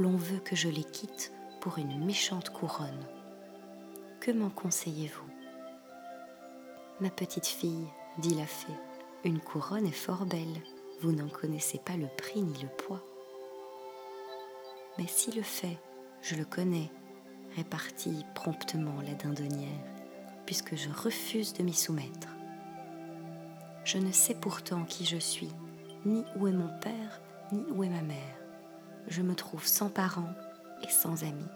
L'on 0.00 0.16
veut 0.16 0.40
que 0.40 0.56
je 0.56 0.68
les 0.68 0.84
quitte 0.84 1.32
pour 1.60 1.78
une 1.78 2.04
méchante 2.04 2.50
couronne. 2.50 3.06
Que 4.18 4.32
m'en 4.32 4.50
conseillez-vous 4.50 5.28
Ma 6.98 7.10
petite 7.10 7.46
fille, 7.46 7.86
dit 8.18 8.34
la 8.34 8.46
fée, 8.46 8.74
une 9.22 9.38
couronne 9.38 9.86
est 9.86 9.92
fort 9.92 10.26
belle, 10.26 10.62
vous 11.00 11.12
n'en 11.12 11.28
connaissez 11.28 11.78
pas 11.78 11.96
le 11.96 12.08
prix 12.16 12.42
ni 12.42 12.62
le 12.62 12.68
poids. 12.68 13.02
Mais 14.98 15.06
si 15.06 15.30
le 15.30 15.42
fait, 15.42 15.78
je 16.22 16.34
le 16.34 16.44
connais, 16.44 16.90
répartit 17.56 18.24
promptement 18.34 19.00
la 19.06 19.14
dindonnière, 19.14 19.84
puisque 20.44 20.76
je 20.76 20.88
refuse 20.90 21.52
de 21.52 21.62
m'y 21.62 21.74
soumettre. 21.74 22.28
Je 23.84 23.98
ne 23.98 24.12
sais 24.12 24.34
pourtant 24.34 24.84
qui 24.84 25.04
je 25.04 25.18
suis, 25.18 25.52
ni 26.04 26.24
où 26.36 26.48
est 26.48 26.52
mon 26.52 26.68
père, 26.80 27.20
ni 27.52 27.64
où 27.70 27.84
est 27.84 27.88
ma 27.88 28.02
mère. 28.02 28.36
Je 29.06 29.22
me 29.22 29.34
trouve 29.34 29.66
sans 29.66 29.88
parents 29.88 30.34
et 30.82 30.90
sans 30.90 31.22
amis. 31.22 31.48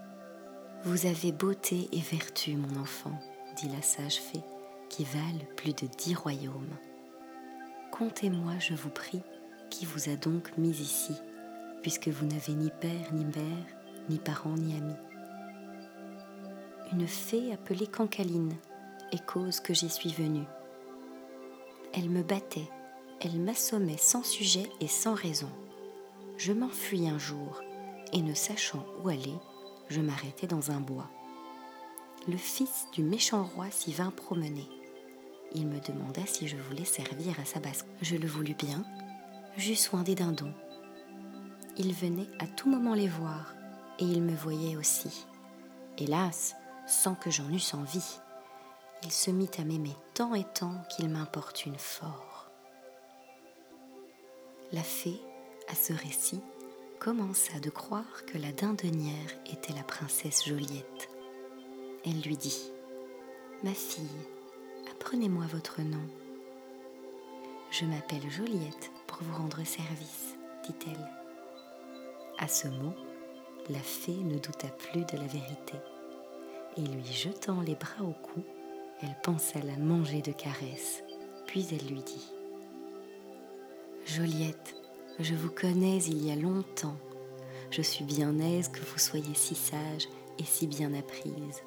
Vous 0.85 1.07
avez 1.07 1.33
beauté 1.33 1.89
et 1.93 2.01
vertu, 2.01 2.57
mon 2.57 2.81
enfant, 2.81 3.19
dit 3.57 3.69
la 3.69 3.83
sage 3.83 4.21
fée, 4.21 4.43
qui 4.89 5.05
valent 5.05 5.45
plus 5.57 5.75
de 5.75 5.87
dix 5.99 6.15
royaumes. 6.15 6.77
Contez-moi, 8.03 8.55
je 8.59 8.75
vous 8.75 8.91
prie, 8.91 9.23
qui 9.71 9.87
vous 9.87 10.09
a 10.09 10.17
donc 10.17 10.59
mis 10.59 10.81
ici, 10.81 11.15
puisque 11.83 12.09
vous 12.09 12.27
n'avez 12.27 12.53
ni 12.53 12.69
père, 12.81 13.13
ni 13.13 13.25
mère, 13.25 13.67
ni 14.09 14.19
parents, 14.19 14.57
ni 14.57 14.77
amis. 14.77 14.97
Une 16.91 17.07
fée 17.07 17.53
appelée 17.53 17.87
Cancaline 17.87 18.57
est 19.13 19.25
cause 19.25 19.61
que 19.61 19.73
j'y 19.73 19.89
suis 19.89 20.13
venue. 20.13 20.49
Elle 21.95 22.11
me 22.11 22.25
battait, 22.25 22.69
elle 23.21 23.39
m'assommait 23.39 23.99
sans 23.99 24.25
sujet 24.25 24.69
et 24.81 24.89
sans 24.89 25.15
raison. 25.15 25.51
Je 26.39 26.53
m'enfuis 26.53 27.09
un 27.09 27.19
jour, 27.19 27.63
et 28.13 28.21
ne 28.21 28.35
sachant 28.35 28.85
où 29.05 29.11
aller, 29.11 29.39
je 29.91 30.01
m'arrêtai 30.01 30.49
dans 30.49 30.73
un 30.73 30.81
bois. 30.81 31.09
Le 32.27 32.37
fils 32.37 32.89
du 32.95 33.05
méchant 33.05 33.45
roi 33.45 33.71
s'y 33.71 33.93
vint 33.93 34.11
promener 34.11 34.69
il 35.55 35.67
me 35.67 35.81
demanda 35.81 36.23
si 36.27 36.49
je 36.49 36.57
voulais 36.57 36.85
servir 36.85 37.39
à 37.41 37.45
sa 37.45 37.61
basse. 37.61 37.85
Je 38.01 38.17
le 38.17 38.27
voulus 38.27 38.55
bien, 38.55 38.85
j'eus 39.57 39.77
soin 39.77 40.03
des 40.03 40.15
dindons. 40.15 40.55
Il 41.77 41.95
venait 41.95 42.29
à 42.39 42.47
tout 42.47 42.69
moment 42.69 42.95
les 42.95 43.09
voir, 43.09 43.55
et 43.99 44.05
il 44.05 44.23
me 44.23 44.35
voyait 44.35 44.77
aussi. 44.77 45.27
Hélas, 45.99 46.55
sans 46.87 47.15
que 47.15 47.31
j'en 47.31 47.49
eusse 47.51 47.75
envie, 47.75 48.19
il 49.03 49.11
se 49.11 49.31
mit 49.31 49.51
à 49.59 49.65
m'aimer 49.65 49.97
tant 50.15 50.35
et 50.35 50.45
tant 50.55 50.75
qu'il 50.91 51.09
m'importune 51.09 51.79
fort. 51.79 52.51
La 54.73 54.83
fée, 54.83 55.21
à 55.69 55.75
ce 55.75 55.93
récit, 55.93 56.41
commença 56.99 57.59
de 57.61 57.69
croire 57.69 58.25
que 58.27 58.39
la 58.39 58.53
dindonnière 58.53 59.31
était 59.47 59.73
la 59.73 59.83
princesse 59.83 60.47
Joliette. 60.47 61.11
Elle 62.05 62.21
lui 62.21 62.37
dit 62.37 62.71
Ma 63.65 63.75
fille, 63.75 64.07
Apprenez-moi 65.05 65.47
votre 65.53 65.83
nom. 65.83 66.07
Je 67.73 67.85
m'appelle 67.85 68.31
Joliette 68.31 68.93
pour 69.09 69.19
vous 69.23 69.37
rendre 69.37 69.65
service, 69.65 70.37
dit-elle. 70.65 71.11
À 72.39 72.47
ce 72.47 72.69
mot, 72.69 72.95
la 73.69 73.81
fée 73.81 74.15
ne 74.15 74.39
douta 74.39 74.69
plus 74.69 75.01
de 75.01 75.17
la 75.17 75.27
vérité, 75.27 75.75
et 76.77 76.83
lui 76.83 77.05
jetant 77.05 77.63
les 77.63 77.75
bras 77.75 78.05
au 78.05 78.13
cou, 78.13 78.45
elle 79.03 79.17
pensa 79.25 79.59
la 79.59 79.77
manger 79.77 80.23
de 80.23 80.31
caresses, 80.31 81.03
puis 81.49 81.67
elle 81.73 81.89
lui 81.89 82.03
dit 82.03 82.33
Joliette, 84.07 84.77
je 85.19 85.35
vous 85.35 85.51
connais 85.51 85.99
il 86.05 86.25
y 86.25 86.31
a 86.31 86.37
longtemps. 86.37 86.97
Je 87.73 87.83
suis 87.83 88.05
bien 88.05 88.39
aise 88.39 88.69
que 88.69 88.85
vous 88.85 89.01
soyez 89.01 89.35
si 89.35 89.57
sage 89.57 90.09
et 90.39 90.45
si 90.45 90.69
bien 90.69 90.95
apprise, 90.95 91.61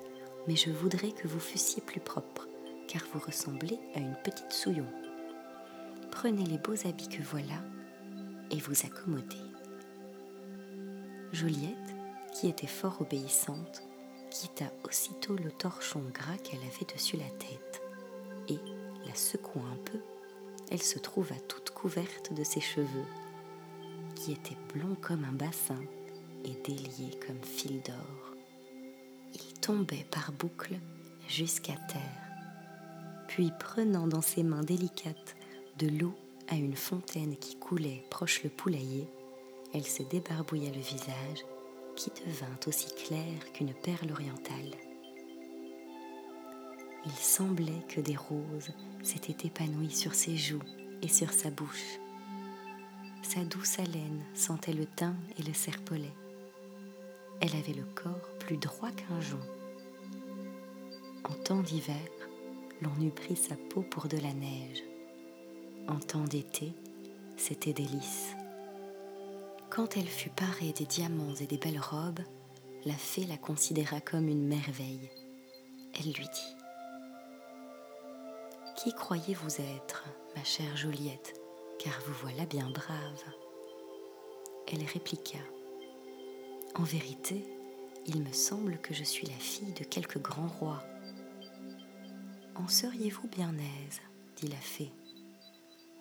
mais 0.47 0.55
je 0.55 0.71
voudrais 0.71 1.11
que 1.11 1.27
vous 1.27 1.41
fussiez 1.41 1.81
plus 1.81 1.99
propre 1.99 2.47
car 2.87 3.01
vous 3.13 3.19
ressemblez 3.19 3.79
à 3.95 3.99
une 3.99 4.15
petite 4.23 4.51
souillon. 4.51 4.87
Prenez 6.11 6.45
les 6.45 6.57
beaux 6.57 6.87
habits 6.87 7.09
que 7.09 7.23
voilà 7.23 7.61
et 8.51 8.59
vous 8.59 8.85
accommodez. 8.85 9.35
Joliette, 11.31 11.95
qui 12.33 12.47
était 12.47 12.67
fort 12.67 13.01
obéissante, 13.01 13.83
quitta 14.29 14.65
aussitôt 14.83 15.35
le 15.35 15.51
torchon 15.51 16.01
gras 16.13 16.37
qu'elle 16.37 16.59
avait 16.59 16.93
dessus 16.93 17.17
la 17.17 17.29
tête, 17.37 17.81
et, 18.47 18.59
la 19.07 19.15
secouant 19.15 19.65
un 19.65 19.77
peu, 19.77 19.99
elle 20.71 20.81
se 20.81 20.99
trouva 20.99 21.35
toute 21.47 21.71
couverte 21.71 22.33
de 22.33 22.43
ses 22.43 22.61
cheveux, 22.61 23.05
qui 24.15 24.31
étaient 24.31 24.57
blonds 24.73 24.97
comme 25.01 25.25
un 25.25 25.33
bassin 25.33 25.81
et 26.43 26.53
déliés 26.63 27.17
comme 27.25 27.41
fil 27.43 27.81
d'or. 27.81 28.35
Ils 29.33 29.59
tombaient 29.59 30.05
par 30.09 30.31
boucles 30.31 30.79
jusqu'à 31.27 31.75
terre. 31.87 32.24
Puis 33.27 33.51
prenant 33.59 34.07
dans 34.07 34.21
ses 34.21 34.43
mains 34.43 34.63
délicates 34.63 35.35
de 35.79 35.87
l'eau 35.87 36.13
à 36.47 36.55
une 36.55 36.75
fontaine 36.75 37.35
qui 37.37 37.55
coulait 37.55 38.03
proche 38.09 38.43
le 38.43 38.49
poulailler, 38.49 39.07
elle 39.73 39.85
se 39.85 40.03
débarbouilla 40.03 40.71
le 40.71 40.79
visage 40.79 41.45
qui 41.95 42.11
devint 42.25 42.59
aussi 42.67 42.93
clair 42.95 43.51
qu'une 43.53 43.73
perle 43.73 44.11
orientale. 44.11 44.75
Il 47.05 47.11
semblait 47.11 47.83
que 47.87 48.01
des 48.01 48.15
roses 48.15 48.71
s'étaient 49.03 49.47
épanouies 49.47 49.91
sur 49.91 50.13
ses 50.15 50.37
joues 50.37 50.63
et 51.01 51.07
sur 51.07 51.31
sa 51.31 51.51
bouche. 51.51 51.99
Sa 53.21 53.43
douce 53.43 53.79
haleine 53.79 54.23
sentait 54.33 54.73
le 54.73 54.85
thym 54.85 55.15
et 55.37 55.43
le 55.43 55.53
serpolet. 55.53 56.13
Elle 57.41 57.55
avait 57.55 57.73
le 57.73 57.85
corps 57.95 58.29
plus 58.39 58.57
droit 58.57 58.91
qu'un 58.91 59.19
jonc. 59.19 59.39
En 61.23 61.33
temps 61.33 61.61
d'hiver, 61.61 61.95
l'on 62.81 63.01
eût 63.01 63.11
pris 63.11 63.35
sa 63.35 63.55
peau 63.55 63.81
pour 63.81 64.07
de 64.07 64.17
la 64.17 64.33
neige. 64.33 64.83
En 65.87 65.99
temps 65.99 66.23
d'été, 66.23 66.73
c'était 67.37 67.73
délice. 67.73 68.35
Quand 69.69 69.97
elle 69.97 70.07
fut 70.07 70.29
parée 70.29 70.71
des 70.71 70.85
diamants 70.85 71.35
et 71.35 71.47
des 71.47 71.57
belles 71.57 71.79
robes, 71.79 72.21
la 72.85 72.93
fée 72.93 73.25
la 73.25 73.37
considéra 73.37 73.99
comme 73.99 74.27
une 74.27 74.47
merveille. 74.47 75.09
Elle 75.93 76.11
lui 76.11 76.27
dit 76.27 76.55
Qui 78.75 78.93
croyez-vous 78.93 79.61
être, 79.61 80.05
ma 80.35 80.43
chère 80.43 80.77
Joliette, 80.77 81.39
car 81.79 81.99
vous 82.05 82.13
voilà 82.21 82.45
bien 82.45 82.69
brave? 82.69 83.23
Elle 84.71 84.83
répliqua 84.83 85.39
En 86.75 86.83
vérité, 86.83 87.43
il 88.07 88.21
me 88.21 88.33
semble 88.33 88.77
que 88.79 88.93
je 88.93 89.03
suis 89.03 89.27
la 89.27 89.33
fille 89.33 89.73
de 89.73 89.83
quelque 89.83 90.19
grand 90.19 90.47
roi. 90.47 90.83
En 92.55 92.67
seriez-vous 92.69 93.27
bien 93.27 93.53
aise 93.57 94.01
dit 94.37 94.47
la 94.47 94.55
fée. 94.57 94.91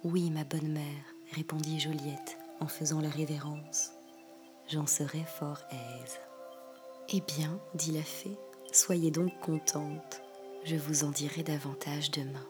Oui, 0.04 0.30
ma 0.30 0.44
bonne 0.44 0.72
mère, 0.72 1.04
répondit 1.32 1.80
Joliette 1.80 2.38
en 2.60 2.68
faisant 2.68 3.00
la 3.00 3.08
révérence. 3.08 3.90
J'en 4.68 4.86
serai 4.86 5.24
fort 5.24 5.60
aise. 5.70 6.18
Eh 7.10 7.20
bien, 7.20 7.60
dit 7.74 7.92
la 7.92 8.02
fée, 8.02 8.36
soyez 8.72 9.10
donc 9.10 9.38
contente, 9.40 10.22
je 10.64 10.76
vous 10.76 11.04
en 11.04 11.10
dirai 11.10 11.42
davantage 11.42 12.10
demain. 12.10 12.46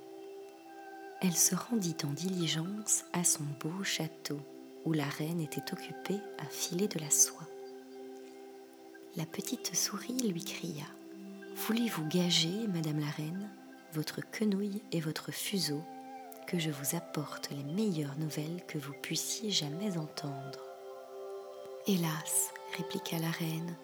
Elle 1.21 1.37
se 1.37 1.55
rendit 1.55 1.97
en 2.05 2.13
diligence 2.13 3.05
à 3.13 3.25
son 3.25 3.45
beau 3.61 3.83
château, 3.83 4.41
où 4.85 4.93
la 4.93 5.09
reine 5.09 5.41
était 5.41 5.73
occupée 5.73 6.21
à 6.39 6.45
filer 6.45 6.89
de 6.89 6.99
la 6.99 7.11
soie. 7.11 7.49
La 9.17 9.25
petite 9.25 9.75
souris 9.75 10.31
lui 10.31 10.45
cria 10.45 10.85
Voulez-vous 11.57 12.07
gager, 12.09 12.67
Madame 12.69 12.99
la 12.99 13.11
Reine, 13.11 13.49
votre 13.95 14.21
quenouille 14.33 14.83
et 14.91 15.01
votre 15.01 15.31
fuseau 15.31 15.81
que 16.49 16.59
je 16.59 16.71
vous 16.71 16.97
apporte 16.97 17.51
les 17.51 17.63
meilleures 17.63 18.19
nouvelles 18.19 18.65
que 18.67 18.77
vous 18.77 18.93
puissiez 18.93 19.51
jamais 19.51 19.97
entendre. 19.97 20.59
Hélas, 21.87 22.53
répliqua 22.77 23.19
la 23.19 23.31
reine, 23.31 23.77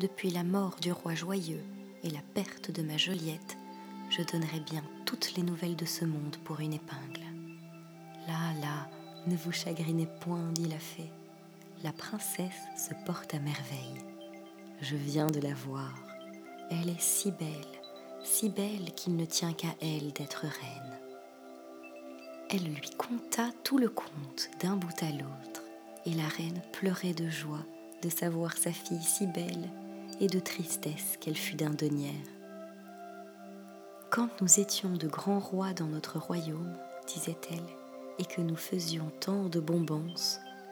depuis 0.00 0.30
la 0.30 0.42
mort 0.42 0.76
du 0.80 0.90
roi 0.90 1.14
joyeux 1.14 1.62
et 2.02 2.10
la 2.10 2.22
perte 2.34 2.72
de 2.72 2.82
ma 2.82 2.96
Joliette, 2.96 3.56
je 4.10 4.22
donnerais 4.22 4.60
bien 4.60 4.82
toutes 5.06 5.36
les 5.36 5.44
nouvelles 5.44 5.76
de 5.76 5.84
ce 5.84 6.04
monde 6.04 6.36
pour 6.44 6.58
une 6.58 6.72
épingle. 6.72 7.22
Là, 8.26 8.52
là, 8.60 8.90
ne 9.28 9.36
vous 9.36 9.52
chagrinez 9.52 10.08
point, 10.20 10.50
dit 10.52 10.68
la 10.68 10.78
fée. 10.78 11.10
La 11.84 11.92
princesse 11.92 12.66
se 12.76 12.94
porte 13.06 13.32
à 13.34 13.38
merveille. 13.38 14.02
Je 14.80 14.96
viens 14.96 15.28
de 15.28 15.40
la 15.40 15.54
voir. 15.54 15.94
Elle 16.70 16.88
est 16.88 17.00
si 17.00 17.30
belle, 17.30 17.81
si 18.24 18.48
belle 18.48 18.92
qu'il 18.96 19.16
ne 19.16 19.24
tient 19.24 19.52
qu'à 19.52 19.74
elle 19.80 20.12
d'être 20.12 20.42
reine 20.42 20.92
elle 22.52 22.64
lui 22.64 22.90
conta 22.98 23.48
tout 23.64 23.78
le 23.78 23.88
conte 23.88 24.50
d'un 24.60 24.76
bout 24.76 25.02
à 25.02 25.10
l'autre, 25.10 25.62
et 26.04 26.10
la 26.10 26.28
reine 26.28 26.60
pleurait 26.72 27.14
de 27.14 27.26
joie 27.30 27.64
de 28.02 28.10
savoir 28.10 28.58
sa 28.58 28.72
fille 28.72 29.02
si 29.02 29.26
belle 29.26 29.70
et 30.20 30.26
de 30.26 30.38
tristesse 30.38 31.16
qu'elle 31.18 31.36
fut 31.36 31.54
dindonnière. 31.54 32.12
Quand 34.10 34.28
nous 34.42 34.60
étions 34.60 34.92
de 34.92 35.08
grands 35.08 35.40
rois 35.40 35.72
dans 35.72 35.86
notre 35.86 36.18
royaume, 36.18 36.76
disait-elle, 37.06 37.64
et 38.18 38.26
que 38.26 38.42
nous 38.42 38.56
faisions 38.56 39.10
tant 39.20 39.44
de 39.44 39.58
bonbons, 39.58 40.12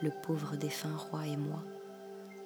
le 0.02 0.10
pauvre 0.22 0.56
défunt 0.56 0.94
roi 0.94 1.26
et 1.26 1.38
moi, 1.38 1.64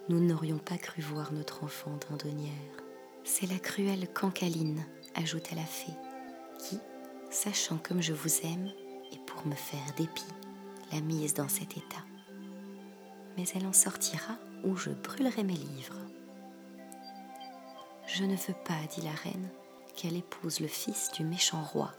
nous 0.09 0.25
n'aurions 0.25 0.59
pas 0.59 0.79
cru 0.79 1.03
voir 1.03 1.33
notre 1.33 1.65
enfant 1.65 1.99
dindonnière. 2.09 2.84
C'est 3.25 3.51
la 3.51 3.59
cruelle 3.59 4.07
Cancaline, 4.13 4.85
ajouta 5.15 5.55
la 5.55 5.65
fée, 5.65 5.93
qui, 6.59 6.79
sachant 7.31 7.79
comme 7.79 8.03
je 8.03 8.13
vous 8.13 8.47
aime, 8.47 8.71
pour 9.27 9.47
me 9.47 9.55
faire 9.55 9.95
dépit 9.97 10.23
la 10.93 11.01
mise 11.01 11.35
dans 11.35 11.49
cet 11.49 11.77
état. 11.77 12.05
Mais 13.37 13.45
elle 13.55 13.67
en 13.67 13.73
sortira 13.73 14.37
ou 14.65 14.77
je 14.77 14.91
brûlerai 14.91 15.43
mes 15.43 15.55
livres. 15.55 15.99
Je 18.07 18.25
ne 18.25 18.37
veux 18.37 18.55
pas, 18.65 18.79
dit 18.95 19.01
la 19.03 19.13
reine, 19.13 19.49
qu'elle 19.97 20.17
épouse 20.17 20.61
le 20.61 20.69
fils 20.69 21.11
du 21.13 21.25
méchant 21.25 21.63
roi. 21.63 21.93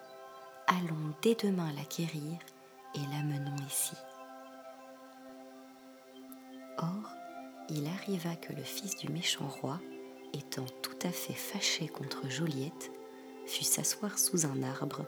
Allons 0.68 1.14
dès 1.22 1.36
demain 1.36 1.72
l'acquérir 1.74 2.38
et 2.94 3.00
l'amenons 3.12 3.56
ici. 3.68 3.96
Or, 6.78 7.10
il 7.70 7.88
arriva 7.88 8.36
que 8.36 8.54
le 8.54 8.64
fils 8.64 8.96
du 8.98 9.10
méchant 9.10 9.48
roi, 9.48 9.80
étant 10.36 10.66
tout 10.82 10.98
à 11.04 11.12
fait 11.12 11.34
fâché 11.34 11.88
contre 11.88 12.30
Joliette, 12.30 12.92
fut 13.46 13.64
s'asseoir 13.64 14.18
sous 14.20 14.46
un 14.46 14.64
arbre 14.64 15.06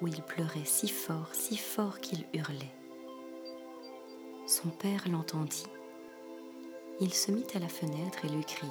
où 0.00 0.08
il 0.08 0.22
pleurait 0.22 0.64
si 0.64 0.88
fort, 0.88 1.28
si 1.32 1.56
fort 1.56 2.00
qu'il 2.00 2.24
hurlait. 2.32 2.74
Son 4.46 4.68
père 4.68 5.08
l'entendit. 5.08 5.66
Il 7.00 7.12
se 7.12 7.30
mit 7.30 7.46
à 7.54 7.58
la 7.58 7.68
fenêtre 7.68 8.24
et 8.24 8.28
lui 8.28 8.44
cria 8.44 8.70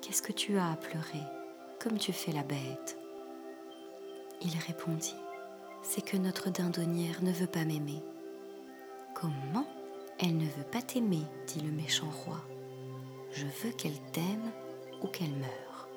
Qu'est-ce 0.00 0.22
que 0.22 0.32
tu 0.32 0.58
as 0.58 0.72
à 0.72 0.76
pleurer, 0.76 1.24
comme 1.80 1.98
tu 1.98 2.12
fais 2.12 2.32
la 2.32 2.42
bête 2.42 2.98
Il 4.42 4.52
répondit 4.66 5.16
C'est 5.82 6.04
que 6.04 6.16
notre 6.16 6.50
dindonnière 6.50 7.22
ne 7.22 7.32
veut 7.32 7.46
pas 7.46 7.64
m'aimer. 7.64 8.02
Comment? 9.14 9.66
Elle 10.18 10.36
ne 10.36 10.44
veut 10.44 10.70
pas 10.70 10.82
t'aimer, 10.82 11.22
dit 11.46 11.60
le 11.60 11.72
méchant 11.72 12.10
roi. 12.10 12.44
Je 13.34 13.46
veux 13.46 13.72
qu'elle 13.72 14.00
t'aime 14.12 14.52
ou 15.02 15.08
qu'elle 15.08 15.34
meure. 15.34 15.88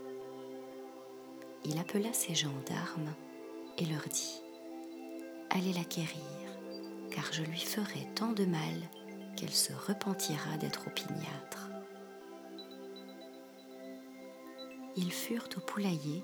Il 1.65 1.77
appela 1.77 2.11
ses 2.11 2.33
gendarmes 2.33 3.13
et 3.77 3.85
leur 3.85 4.01
dit 4.09 4.41
Allez 5.51 5.71
l'acquérir, 5.73 6.23
car 7.11 7.31
je 7.31 7.43
lui 7.43 7.59
ferai 7.59 8.07
tant 8.15 8.31
de 8.31 8.45
mal 8.45 8.81
qu'elle 9.35 9.51
se 9.51 9.71
repentira 9.71 10.57
d'être 10.57 10.87
opiniâtre. 10.87 11.69
Ils 14.95 15.11
furent 15.11 15.49
au 15.55 15.59
poulailler 15.59 16.23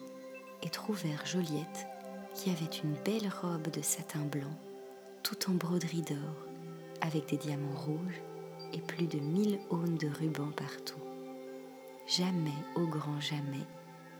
et 0.63 0.69
trouvèrent 0.69 1.27
Joliette 1.27 1.85
qui 2.33 2.49
avait 2.49 2.77
une 2.83 2.95
belle 3.05 3.29
robe 3.41 3.69
de 3.69 3.83
satin 3.83 4.21
blanc, 4.21 4.57
tout 5.21 5.51
en 5.51 5.53
broderie 5.53 6.01
d'or, 6.01 6.47
avec 7.01 7.27
des 7.27 7.37
diamants 7.37 7.77
rouges 7.77 8.21
et 8.73 8.79
plus 8.79 9.05
de 9.05 9.19
mille 9.19 9.59
aunes 9.69 9.97
de 9.97 10.07
rubans 10.07 10.51
partout. 10.55 11.02
Jamais, 12.07 12.51
au 12.75 12.85
grand 12.85 13.19
jamais, 13.19 13.65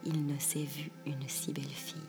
il 0.05 0.25
ne 0.25 0.37
s'est 0.39 0.63
vu 0.63 0.91
une 1.05 1.27
si 1.27 1.51
belle 1.53 1.63
fille 1.65 1.99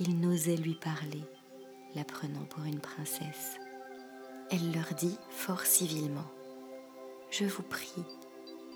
il 0.00 0.20
n'osait 0.20 0.56
lui 0.56 0.74
parler, 0.74 1.24
la 1.94 2.04
prenant 2.04 2.44
pour 2.44 2.64
une 2.64 2.78
princesse. 2.78 3.58
Elle 4.50 4.72
leur 4.72 4.94
dit 4.96 5.18
fort 5.30 5.62
civilement 5.62 6.30
Je 7.30 7.44
vous 7.44 7.64
prie, 7.64 8.04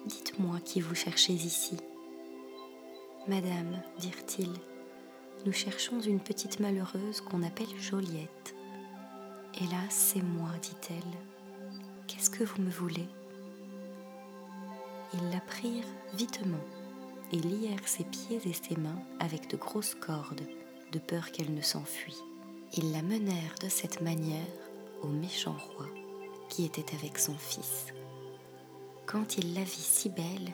dites-moi 0.06 0.58
qui 0.64 0.80
vous 0.80 0.94
cherchez 0.94 1.32
ici. 1.32 1.76
Madame, 3.28 3.80
dirent-ils, 3.98 4.52
nous 5.46 5.52
cherchons 5.52 6.00
une 6.00 6.20
petite 6.20 6.58
malheureuse 6.58 7.20
qu'on 7.20 7.42
appelle 7.44 7.78
Joliette. 7.78 8.54
Hélas, 9.60 9.90
c'est 9.90 10.22
moi, 10.22 10.50
dit-elle. 10.60 10.96
Qu'est-ce 12.08 12.30
que 12.30 12.42
vous 12.42 12.60
me 12.62 12.70
voulez? 12.70 13.08
Ils 15.14 15.30
la 15.30 15.40
prirent 15.40 15.84
vitement 16.14 16.64
et 17.32 17.36
lièrent 17.36 17.86
ses 17.86 18.04
pieds 18.04 18.40
et 18.44 18.52
ses 18.52 18.76
mains 18.76 19.02
avec 19.20 19.48
de 19.50 19.56
grosses 19.56 19.94
cordes 19.94 20.46
de 20.92 20.98
peur 20.98 21.32
qu'elle 21.32 21.54
ne 21.54 21.62
s'enfuit. 21.62 22.18
Ils 22.74 22.92
la 22.92 23.02
menèrent 23.02 23.56
de 23.60 23.68
cette 23.68 24.00
manière 24.00 24.46
au 25.02 25.08
méchant 25.08 25.56
roi 25.76 25.86
qui 26.48 26.64
était 26.64 26.94
avec 26.94 27.18
son 27.18 27.34
fils. 27.34 27.86
Quand 29.06 29.36
il 29.36 29.54
la 29.54 29.64
vit 29.64 29.70
si 29.70 30.08
belle, 30.08 30.52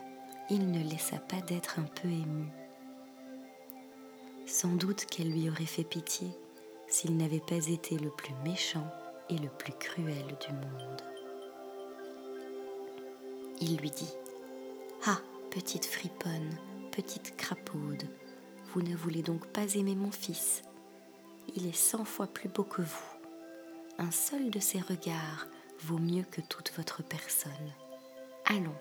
il 0.51 0.71
ne 0.71 0.83
laissa 0.83 1.18
pas 1.18 1.40
d'être 1.40 1.79
un 1.79 1.87
peu 2.01 2.09
ému. 2.09 2.47
Sans 4.47 4.75
doute 4.75 5.05
qu'elle 5.05 5.31
lui 5.31 5.51
aurait 5.51 5.66
fait 5.66 5.85
pitié 5.85 6.29
s'il 6.88 7.16
n'avait 7.16 7.40
pas 7.40 7.66
été 7.66 7.99
le 7.99 8.11
plus 8.11 8.35
méchant 8.44 8.87
et 9.29 9.37
le 9.37 9.49
plus 9.49 9.75
cruel 9.75 10.25
du 10.40 10.53
monde. 10.55 11.03
Il 13.61 13.77
lui 13.77 13.90
dit 13.90 14.12
petite 15.50 15.87
friponne, 15.87 16.50
petite 16.92 17.37
crapaude, 17.37 18.04
vous 18.72 18.82
ne 18.82 18.94
voulez 18.94 19.22
donc 19.22 19.46
pas 19.46 19.74
aimer 19.74 19.94
mon 19.94 20.11
fils 20.11 20.62
Il 21.56 21.66
est 21.66 21.76
cent 21.76 22.04
fois 22.04 22.26
plus 22.26 22.48
beau 22.48 22.64
que 22.64 22.82
vous. 22.82 23.16
Un 23.98 24.11
seul 24.11 24.50
de 24.50 24.61
ses 24.61 24.80
regards 24.80 25.46
vaut 25.80 25.98
mieux 25.98 26.24
que 26.30 26.40
toute 26.42 26.72
votre 26.76 27.02
personne. 27.02 27.72
Allons, 28.44 28.76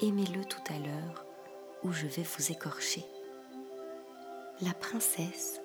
aimez-le 0.00 0.44
tout 0.44 0.62
à 0.68 0.78
l'heure, 0.78 1.24
ou 1.82 1.92
je 1.92 2.06
vais 2.06 2.22
vous 2.22 2.52
écorcher. 2.52 3.04
La 4.60 4.74
princesse, 4.74 5.60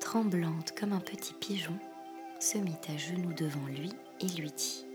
tremblante 0.00 0.72
comme 0.78 0.92
un 0.92 1.00
petit 1.00 1.34
pigeon, 1.34 1.78
se 2.38 2.58
mit 2.58 2.76
à 2.88 2.96
genoux 2.96 3.32
devant 3.32 3.66
lui 3.66 3.92
et 4.20 4.28
lui 4.28 4.52
dit 4.52 4.86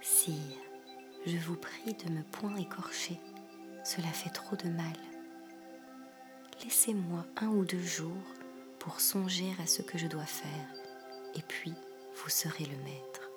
Sire, 0.00 0.67
je 1.26 1.36
vous 1.36 1.56
prie 1.56 1.94
de 1.94 2.10
me 2.10 2.22
point 2.22 2.56
écorcher, 2.56 3.18
cela 3.84 4.08
fait 4.08 4.30
trop 4.30 4.56
de 4.56 4.68
mal. 4.68 4.96
Laissez-moi 6.62 7.24
un 7.36 7.48
ou 7.48 7.64
deux 7.64 7.82
jours 7.82 8.12
pour 8.78 9.00
songer 9.00 9.52
à 9.62 9.66
ce 9.66 9.82
que 9.82 9.98
je 9.98 10.06
dois 10.06 10.26
faire, 10.26 10.68
et 11.34 11.42
puis 11.42 11.74
vous 12.14 12.30
serez 12.30 12.64
le 12.64 12.76
maître. 12.84 13.30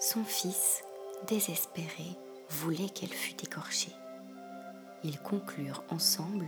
Son 0.00 0.24
fils, 0.24 0.82
désespéré, 1.28 2.16
voulait 2.50 2.88
qu'elle 2.88 3.12
fût 3.12 3.42
écorchée. 3.42 3.92
Ils 5.02 5.18
conclurent 5.20 5.84
ensemble 5.90 6.46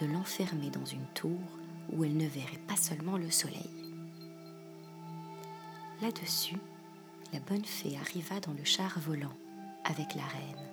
de 0.00 0.06
l'enfermer 0.06 0.70
dans 0.70 0.84
une 0.84 1.06
tour 1.14 1.40
où 1.92 2.04
elle 2.04 2.16
ne 2.16 2.26
verrait 2.26 2.60
pas 2.68 2.76
seulement 2.76 3.16
le 3.16 3.30
soleil. 3.30 3.70
Là-dessus, 6.00 6.58
la 7.32 7.40
bonne 7.40 7.64
fée 7.64 7.96
arriva 7.96 8.40
dans 8.40 8.52
le 8.52 8.64
char 8.64 8.98
volant 8.98 9.36
avec 9.84 10.14
la 10.14 10.22
reine. 10.22 10.68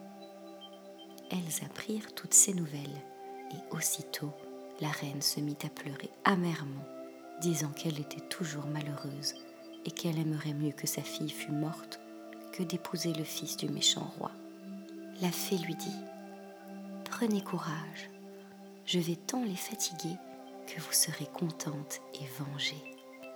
Elles 1.32 1.66
apprirent 1.66 2.14
toutes 2.16 2.34
ces 2.34 2.54
nouvelles, 2.54 3.02
et 3.52 3.76
aussitôt 3.76 4.34
la 4.82 4.90
reine 4.90 5.22
se 5.22 5.40
mit 5.40 5.58
à 5.64 5.70
pleurer 5.70 6.10
amèrement, 6.24 6.86
disant 7.42 7.70
qu'elle 7.70 8.00
était 8.00 8.28
toujours 8.30 8.66
malheureuse 8.66 9.36
et 9.86 9.92
qu'elle 9.92 10.20
aimerait 10.20 10.54
mieux 10.54 10.72
que 10.72 10.88
sa 10.88 11.02
fille 11.02 11.30
fût 11.30 11.52
morte 11.52 12.00
que 12.54 12.64
d'épouser 12.64 13.14
le 13.14 13.24
fils 13.24 13.58
du 13.58 13.70
méchant 13.70 14.12
roi. 14.18 14.32
La 15.22 15.32
fée 15.32 15.58
lui 15.58 15.76
dit 15.76 15.96
Prenez 17.06 17.42
courage, 17.42 18.10
je 18.86 19.00
vais 19.00 19.16
tant 19.16 19.44
les 19.44 19.56
fatiguer 19.56 20.16
que 20.68 20.80
vous 20.80 20.94
serez 20.94 21.26
contente 21.26 22.02
et 22.16 22.44
vengée. 22.44 22.84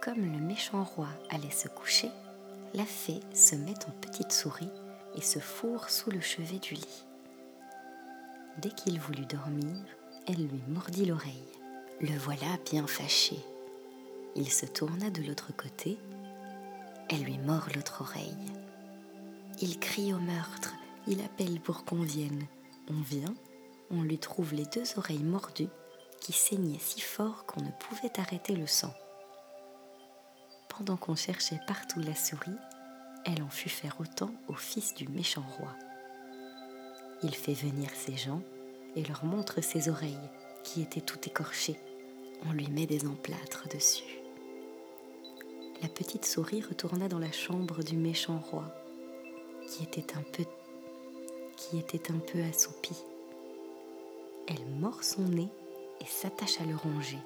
Comme 0.01 0.31
le 0.31 0.39
méchant 0.39 0.83
roi 0.83 1.07
allait 1.29 1.51
se 1.51 1.67
coucher, 1.67 2.09
la 2.73 2.85
fée 2.85 3.19
se 3.33 3.55
met 3.55 3.75
en 3.87 3.91
petite 4.01 4.31
souris 4.31 4.69
et 5.15 5.21
se 5.21 5.39
fourre 5.39 5.89
sous 5.89 6.11
le 6.11 6.21
chevet 6.21 6.59
du 6.59 6.75
lit. 6.75 7.03
Dès 8.59 8.69
qu'il 8.69 8.99
voulut 8.99 9.25
dormir, 9.25 9.75
elle 10.27 10.47
lui 10.47 10.61
mordit 10.67 11.05
l'oreille. 11.05 11.47
Le 12.01 12.17
voilà 12.17 12.57
bien 12.69 12.85
fâché. 12.87 13.37
Il 14.35 14.51
se 14.51 14.65
tourna 14.65 15.09
de 15.09 15.21
l'autre 15.21 15.55
côté. 15.55 15.97
Elle 17.09 17.23
lui 17.23 17.37
mord 17.37 17.67
l'autre 17.75 18.01
oreille. 18.01 18.37
Il 19.61 19.79
crie 19.79 20.13
au 20.13 20.19
meurtre, 20.19 20.73
il 21.07 21.21
appelle 21.21 21.59
pour 21.59 21.85
qu'on 21.85 22.01
vienne. 22.01 22.43
On 22.89 23.01
vient, 23.01 23.33
on 23.91 24.01
lui 24.01 24.17
trouve 24.17 24.53
les 24.53 24.65
deux 24.65 24.97
oreilles 24.97 25.23
mordues 25.23 25.69
qui 26.19 26.33
saignaient 26.33 26.79
si 26.79 27.01
fort 27.01 27.45
qu'on 27.45 27.61
ne 27.61 27.71
pouvait 27.71 28.19
arrêter 28.19 28.55
le 28.55 28.67
sang. 28.67 28.93
Pendant 30.69 30.97
qu'on 30.97 31.15
cherchait 31.15 31.59
partout 31.67 31.99
la 31.99 32.15
souris, 32.15 32.57
elle 33.25 33.41
en 33.43 33.49
fut 33.49 33.69
faire 33.69 33.97
autant 33.99 34.31
au 34.47 34.53
fils 34.53 34.93
du 34.93 35.07
méchant 35.07 35.45
roi. 35.57 35.69
Il 37.23 37.33
fait 37.33 37.53
venir 37.53 37.89
ses 37.93 38.17
gens 38.17 38.41
et 38.95 39.03
leur 39.03 39.23
montre 39.23 39.61
ses 39.61 39.89
oreilles 39.89 40.29
qui 40.63 40.81
étaient 40.81 41.01
toutes 41.01 41.27
écorchées. 41.27 41.79
On 42.45 42.51
lui 42.51 42.67
met 42.67 42.85
des 42.85 43.07
emplâtres 43.07 43.67
dessus. 43.69 44.19
La 45.81 45.87
petite 45.87 46.25
souris 46.25 46.61
retourna 46.61 47.07
dans 47.07 47.19
la 47.19 47.31
chambre 47.31 47.83
du 47.83 47.97
méchant 47.97 48.39
roi, 48.39 48.65
qui 49.67 49.83
était 49.83 50.15
un 50.17 50.21
peu, 50.21 50.45
qui 51.55 51.77
était 51.77 52.11
un 52.11 52.19
peu 52.19 52.41
assoupi. 52.43 52.95
Elle 54.47 54.65
mord 54.79 55.03
son 55.03 55.23
nez 55.23 55.49
et 56.01 56.05
s'attache 56.05 56.59
à 56.59 56.65
le 56.65 56.75
ronger. 56.75 57.19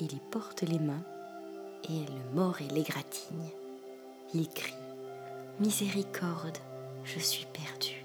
Il 0.00 0.12
y 0.12 0.20
porte 0.30 0.62
les 0.62 0.78
mains 0.78 1.04
et 1.88 2.02
elle 2.02 2.14
le 2.14 2.34
mord 2.34 2.60
et 2.60 2.68
l'égratigne. 2.68 3.50
Il 4.32 4.48
crie 4.48 4.74
Miséricorde, 5.58 6.58
je 7.02 7.18
suis 7.18 7.46
perdue. 7.46 8.04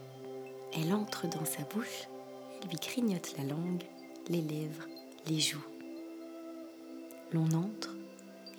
Elle 0.73 0.91
entre 0.91 1.27
dans 1.27 1.45
sa 1.45 1.61
bouche, 1.65 2.07
elle 2.61 2.69
lui 2.69 2.77
grignote 2.77 3.37
la 3.37 3.43
langue, 3.43 3.83
les 4.27 4.41
lèvres, 4.41 4.87
les 5.27 5.39
joues. 5.39 5.63
L'on 7.31 7.45
entre 7.51 7.95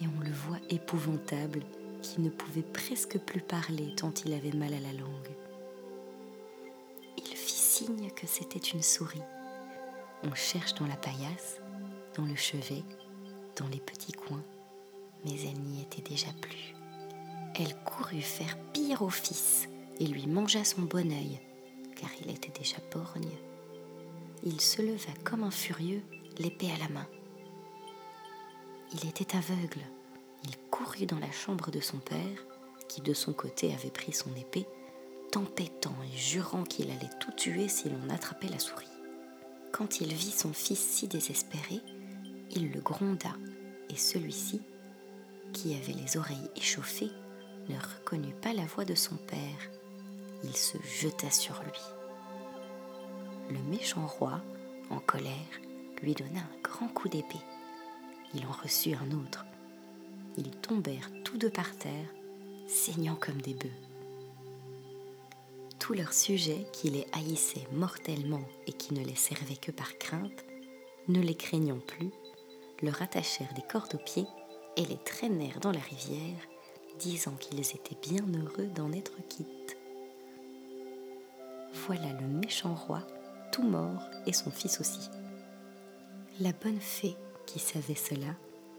et 0.01 0.07
on 0.07 0.21
le 0.21 0.31
voit 0.31 0.61
épouvantable 0.71 1.63
qui 2.03 2.21
ne 2.21 2.31
pouvait 2.31 2.63
presque 2.63 3.19
plus 3.19 3.41
parler 3.41 3.93
tant 3.97 4.13
il 4.25 4.33
avait 4.35 4.57
mal 4.57 4.73
à 4.73 4.81
la 4.81 4.93
langue. 4.93 5.35
Il 7.19 7.37
fit 7.37 7.51
signe 7.51 8.11
que 8.11 8.29
c'était 8.29 8.61
une 8.61 8.83
souris. 8.83 9.23
On 10.23 10.35
cherche 10.37 10.75
dans 10.75 10.87
la 10.87 10.97
paillasse, 10.97 11.61
dans 12.15 12.27
le 12.27 12.37
chevet, 12.37 12.85
dans 13.57 13.67
les 13.67 13.81
petits 13.81 14.13
coins, 14.13 14.45
mais 15.25 15.35
elle 15.43 15.61
n'y 15.63 15.83
était 15.83 16.09
déjà 16.09 16.29
plus. 16.41 16.76
Elle 17.59 17.75
courut 17.85 18.21
faire 18.21 18.59
pire 18.75 19.01
au 19.01 19.09
fils 19.09 19.69
et 19.99 20.07
lui 20.07 20.27
mangea 20.27 20.63
son 20.63 20.83
bon 20.83 21.11
œil, 21.11 21.41
car 21.95 22.11
il 22.21 22.31
était 22.31 22.53
déjà 22.59 22.77
borgne. 22.93 23.31
Il 24.45 24.61
se 24.61 24.83
leva 24.83 25.13
comme 25.25 25.43
un 25.43 25.51
furieux, 25.51 26.03
l'épée 26.39 26.71
à 26.71 26.79
la 26.79 26.91
main. 26.91 27.07
Il 28.93 29.09
était 29.09 29.37
aveugle. 29.37 29.81
Il 30.45 30.57
courut 30.71 31.07
dans 31.07 31.19
la 31.19 31.33
chambre 31.33 31.71
de 31.71 31.81
son 31.81 31.99
père, 31.99 32.47
qui 32.89 33.01
de 33.01 33.15
son 33.15 33.33
côté 33.33 33.73
avait 33.73 33.91
pris 33.91 34.13
son 34.13 34.35
épée, 34.37 34.67
tempêtant 35.33 35.97
et 36.13 36.17
jurant 36.17 36.65
qu'il 36.65 36.91
allait 36.91 37.19
tout 37.21 37.33
tuer 37.33 37.69
si 37.69 37.89
l'on 37.89 38.11
attrapait 38.11 38.49
la 38.49 38.59
souris. 38.59 38.85
Quand 39.73 40.01
il 40.01 40.13
vit 40.13 40.31
son 40.31 40.53
fils 40.53 40.79
si 40.79 41.09
désespéré, 41.09 41.81
il 42.51 42.71
le 42.71 42.81
gronda, 42.81 43.35
et 43.89 43.97
celui-ci, 43.97 44.61
qui 45.53 45.75
avait 45.75 45.95
les 45.95 46.17
oreilles 46.17 46.51
échauffées, 46.55 47.11
ne 47.69 47.77
reconnut 47.77 48.35
pas 48.35 48.53
la 48.53 48.65
voix 48.65 48.85
de 48.85 48.95
son 48.95 49.17
père. 49.17 49.71
Il 50.45 50.57
se 50.57 50.79
jeta 51.01 51.31
sur 51.31 51.63
lui. 51.63 51.81
Le 53.51 53.59
méchant 53.71 54.07
roi, 54.07 54.41
en 54.91 54.99
colère, 54.99 55.33
lui 56.03 56.15
donna 56.15 56.41
un 56.41 56.63
grand 56.63 56.89
coup 56.89 57.09
d'épée. 57.09 57.41
Il 58.35 58.45
en 58.47 58.53
reçut 58.53 58.95
un 58.95 59.11
autre. 59.13 59.45
Ils 60.37 60.51
tombèrent 60.51 61.11
tous 61.25 61.39
deux 61.39 61.51
par 61.51 61.75
terre, 61.77 62.09
saignant 62.67 63.15
comme 63.15 63.41
des 63.41 63.55
bœufs. 63.55 63.71
Tous 65.79 65.95
leurs 65.95 66.13
sujets, 66.13 66.67
qui 66.73 66.91
les 66.91 67.07
haïssaient 67.13 67.67
mortellement 67.73 68.43
et 68.67 68.73
qui 68.73 68.93
ne 68.95 69.05
les 69.05 69.15
servaient 69.15 69.57
que 69.57 69.71
par 69.71 69.97
crainte, 69.99 70.45
ne 71.09 71.21
les 71.21 71.37
craignant 71.37 71.79
plus, 71.79 72.11
leur 72.83 73.01
attachèrent 73.01 73.55
des 73.55 73.63
cordes 73.63 73.95
aux 73.95 74.05
pieds 74.05 74.27
et 74.77 74.85
les 74.85 74.99
traînèrent 74.99 75.61
dans 75.61 75.73
la 75.73 75.81
rivière, 75.81 76.41
disant 76.99 77.35
qu'ils 77.39 77.61
étaient 77.61 77.97
bien 78.03 78.25
heureux 78.35 78.67
d'en 78.75 78.93
être 78.93 79.17
quittes. 79.29 79.77
Voilà 81.87 82.13
le 82.21 82.27
méchant 82.27 82.75
roi, 82.75 83.03
tout 83.53 83.63
mort, 83.63 84.03
et 84.27 84.33
son 84.33 84.51
fils 84.51 84.81
aussi. 84.81 85.11
La 86.41 86.53
bonne 86.53 86.81
fée, 86.81 87.17
qui 87.47 87.59
savait 87.59 87.95
cela, 87.95 88.35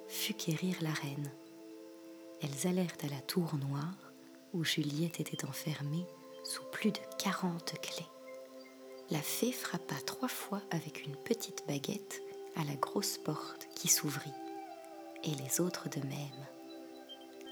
fut 0.08 0.34
quérir 0.34 0.76
la 0.82 0.92
reine. 0.92 1.32
Elles 2.42 2.68
allèrent 2.68 2.98
à 3.04 3.08
la 3.08 3.22
tour 3.22 3.56
noire, 3.56 4.12
où 4.54 4.64
Juliette 4.64 5.20
était 5.20 5.46
enfermée 5.46 6.06
sous 6.44 6.64
plus 6.72 6.92
de 6.92 7.00
quarante 7.18 7.74
clés. 7.82 8.08
La 9.10 9.22
fée 9.22 9.52
frappa 9.52 9.96
trois 10.06 10.28
fois 10.28 10.62
avec 10.72 11.06
une 11.06 11.16
petite 11.16 11.64
baguette 11.68 12.22
à 12.56 12.64
la 12.64 12.76
grosse 12.76 13.18
porte 13.18 13.68
qui 13.76 13.88
s'ouvrit 13.88 14.34
et 15.24 15.32
les 15.44 15.62
autres 15.62 15.90
de 15.90 16.00
même. 16.06 16.57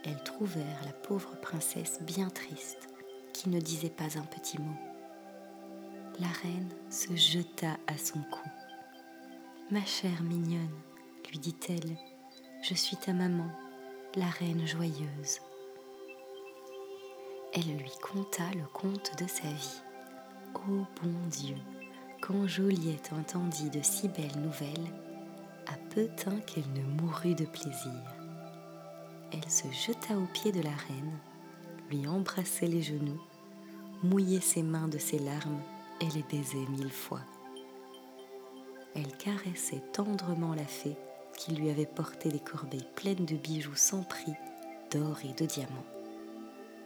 Elles 0.05 0.23
trouvèrent 0.23 0.83
la 0.85 0.93
pauvre 0.93 1.35
princesse 1.41 1.99
bien 2.01 2.29
triste, 2.29 2.89
qui 3.33 3.49
ne 3.49 3.59
disait 3.59 3.89
pas 3.89 4.17
un 4.17 4.23
petit 4.23 4.59
mot. 4.59 4.77
La 6.19 6.27
reine 6.27 6.69
se 6.89 7.15
jeta 7.15 7.77
à 7.87 7.97
son 7.97 8.19
cou. 8.19 8.47
Ma 9.71 9.83
chère 9.83 10.21
mignonne, 10.21 10.79
lui 11.29 11.39
dit-elle, 11.39 11.97
je 12.61 12.75
suis 12.75 12.97
ta 12.97 13.13
maman, 13.13 13.49
la 14.15 14.27
reine 14.27 14.65
joyeuse. 14.67 15.39
Elle 17.53 17.77
lui 17.77 17.91
conta 18.01 18.43
le 18.53 18.65
conte 18.73 19.11
de 19.19 19.27
sa 19.27 19.47
vie. 19.47 19.81
Ô 20.55 20.85
bon 21.01 21.27
Dieu, 21.29 21.55
quand 22.21 22.47
Joliette 22.47 23.11
entendit 23.13 23.69
de 23.69 23.81
si 23.81 24.07
belles 24.07 24.39
nouvelles, 24.39 24.91
à 25.67 25.77
peu 25.93 26.07
qu'elle 26.45 26.71
ne 26.73 27.01
mourut 27.01 27.35
de 27.35 27.45
plaisir. 27.45 28.14
Elle 29.35 29.51
se 29.51 29.69
jeta 29.71 30.17
aux 30.17 30.27
pieds 30.31 30.53
de 30.53 30.61
la 30.61 30.69
reine, 30.69 31.11
lui 31.91 32.07
embrassait 32.07 32.67
les 32.67 32.81
genoux, 32.81 33.19
mouillait 34.01 34.39
ses 34.39 34.63
mains 34.63 34.87
de 34.87 34.97
ses 34.97 35.19
larmes 35.19 35.59
et 35.99 36.07
les 36.11 36.23
baisait 36.23 36.69
mille 36.69 36.91
fois. 36.91 37.19
elle 38.95 39.11
caressait 39.17 39.83
tendrement 39.91 40.55
la 40.55 40.65
fée 40.65 40.95
qui 41.37 41.53
lui 41.53 41.69
avait 41.69 41.85
porté 41.85 42.29
des 42.29 42.39
corbeilles 42.39 42.87
pleines 42.95 43.25
de 43.25 43.35
bijoux 43.35 43.75
sans 43.75 44.03
prix, 44.03 44.33
d'or 44.91 45.17
et 45.25 45.33
de 45.33 45.45
diamants, 45.45 45.85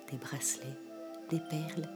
des 0.10 0.18
bracelets, 0.18 0.78
des 1.30 1.40
perles 1.40 1.88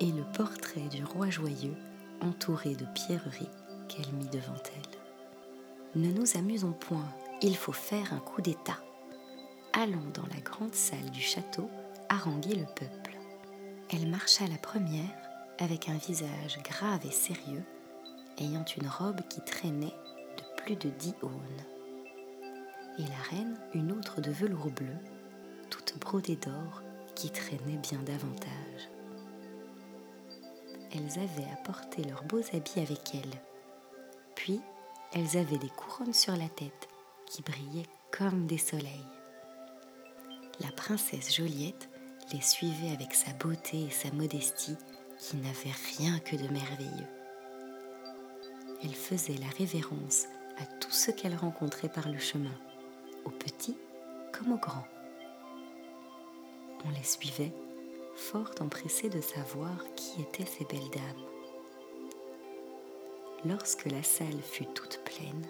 et 0.00 0.10
le 0.10 0.24
portrait 0.32 0.88
du 0.90 1.04
roi 1.04 1.28
joyeux 1.28 1.76
entouré 2.22 2.74
de 2.74 2.86
pierreries 2.94 3.50
qu'elle 3.88 4.12
mit 4.14 4.28
devant 4.28 4.62
elle. 4.76 6.00
Ne 6.00 6.10
nous 6.10 6.38
amusons 6.38 6.72
point, 6.72 7.08
il 7.42 7.54
faut 7.54 7.72
faire 7.72 8.14
un 8.14 8.18
coup 8.20 8.40
d'état. 8.40 8.83
Allons 9.76 10.08
dans 10.14 10.26
la 10.32 10.40
grande 10.40 10.72
salle 10.72 11.10
du 11.10 11.20
château 11.20 11.68
haranguer 12.08 12.54
le 12.54 12.64
peuple. 12.64 13.18
Elle 13.90 14.06
marcha 14.06 14.46
la 14.46 14.56
première 14.56 15.10
avec 15.58 15.88
un 15.88 15.96
visage 15.96 16.60
grave 16.62 17.00
et 17.04 17.10
sérieux, 17.10 17.64
ayant 18.38 18.64
une 18.78 18.86
robe 18.86 19.20
qui 19.28 19.40
traînait 19.40 19.86
de 20.36 20.62
plus 20.62 20.76
de 20.76 20.90
dix 20.90 21.14
aunes. 21.22 21.64
Et 23.00 23.02
la 23.02 23.36
reine 23.36 23.58
une 23.74 23.90
autre 23.90 24.20
de 24.20 24.30
velours 24.30 24.70
bleu, 24.70 24.96
toute 25.70 25.98
brodée 25.98 26.36
d'or, 26.36 26.80
qui 27.16 27.30
traînait 27.30 27.78
bien 27.78 27.98
davantage. 27.98 28.90
Elles 30.92 31.18
avaient 31.18 31.50
apporté 31.52 32.04
leurs 32.04 32.22
beaux 32.22 32.44
habits 32.52 32.78
avec 32.78 33.12
elles. 33.12 33.40
Puis, 34.36 34.60
elles 35.14 35.36
avaient 35.36 35.58
des 35.58 35.70
couronnes 35.70 36.14
sur 36.14 36.36
la 36.36 36.48
tête 36.48 36.88
qui 37.26 37.42
brillaient 37.42 37.88
comme 38.12 38.46
des 38.46 38.58
soleils. 38.58 39.13
La 40.60 40.70
princesse 40.70 41.34
Joliette 41.34 41.88
les 42.32 42.40
suivait 42.40 42.92
avec 42.92 43.14
sa 43.14 43.32
beauté 43.32 43.82
et 43.82 43.90
sa 43.90 44.10
modestie 44.12 44.76
qui 45.18 45.36
n'avaient 45.36 45.74
rien 45.98 46.18
que 46.20 46.36
de 46.36 46.48
merveilleux. 46.48 47.08
Elle 48.82 48.94
faisait 48.94 49.38
la 49.38 49.48
révérence 49.58 50.26
à 50.58 50.66
tout 50.78 50.90
ce 50.90 51.10
qu'elle 51.10 51.34
rencontrait 51.34 51.88
par 51.88 52.08
le 52.08 52.18
chemin, 52.18 52.54
aux 53.24 53.30
petits 53.30 53.76
comme 54.32 54.52
aux 54.52 54.58
grands. 54.58 54.86
On 56.84 56.90
les 56.90 57.02
suivait, 57.02 57.52
fort 58.14 58.50
empressés 58.60 59.08
de 59.08 59.20
savoir 59.20 59.76
qui 59.96 60.20
étaient 60.22 60.46
ces 60.46 60.64
belles 60.64 60.90
dames. 60.92 61.24
Lorsque 63.46 63.86
la 63.86 64.02
salle 64.02 64.40
fut 64.42 64.66
toute 64.66 65.00
pleine, 65.04 65.46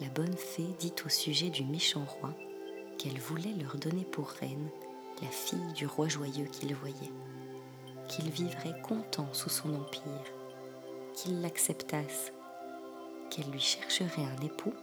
la 0.00 0.08
bonne 0.08 0.36
fée 0.36 0.74
dit 0.78 0.94
au 1.04 1.08
sujet 1.08 1.50
du 1.50 1.64
méchant 1.64 2.04
roi 2.04 2.34
qu'elle 2.98 3.18
voulait 3.18 3.54
leur 3.60 3.76
donner 3.76 4.04
pour 4.04 4.28
reine 4.28 4.68
la 5.22 5.28
fille 5.28 5.72
du 5.74 5.86
roi 5.86 6.08
joyeux 6.08 6.46
qu'il 6.46 6.74
voyait, 6.74 7.12
qu'il 8.08 8.30
vivrait 8.30 8.80
content 8.82 9.28
sous 9.32 9.50
son 9.50 9.74
empire, 9.74 10.02
qu'il 11.14 11.40
l'acceptasse, 11.40 12.32
qu'elle 13.30 13.50
lui 13.50 13.60
chercherait 13.60 14.24
un 14.24 14.44
époux 14.44 14.74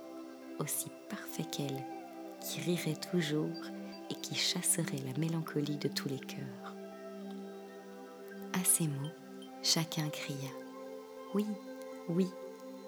aussi 0.60 0.90
parfait 1.10 1.46
qu'elle, 1.52 1.84
qui 2.42 2.62
rirait 2.62 3.00
toujours 3.12 3.50
et 4.10 4.16
qui 4.16 4.36
chasserait 4.36 5.02
la 5.06 5.18
mélancolie 5.18 5.78
de 5.78 5.88
tous 5.88 6.10
les 6.10 6.20
cœurs. 6.20 6.76
À 8.54 8.64
ces 8.64 8.88
mots, 8.88 9.10
chacun 9.62 10.10
cria 10.10 10.50
Oui, 11.34 11.46
oui, 12.10 12.28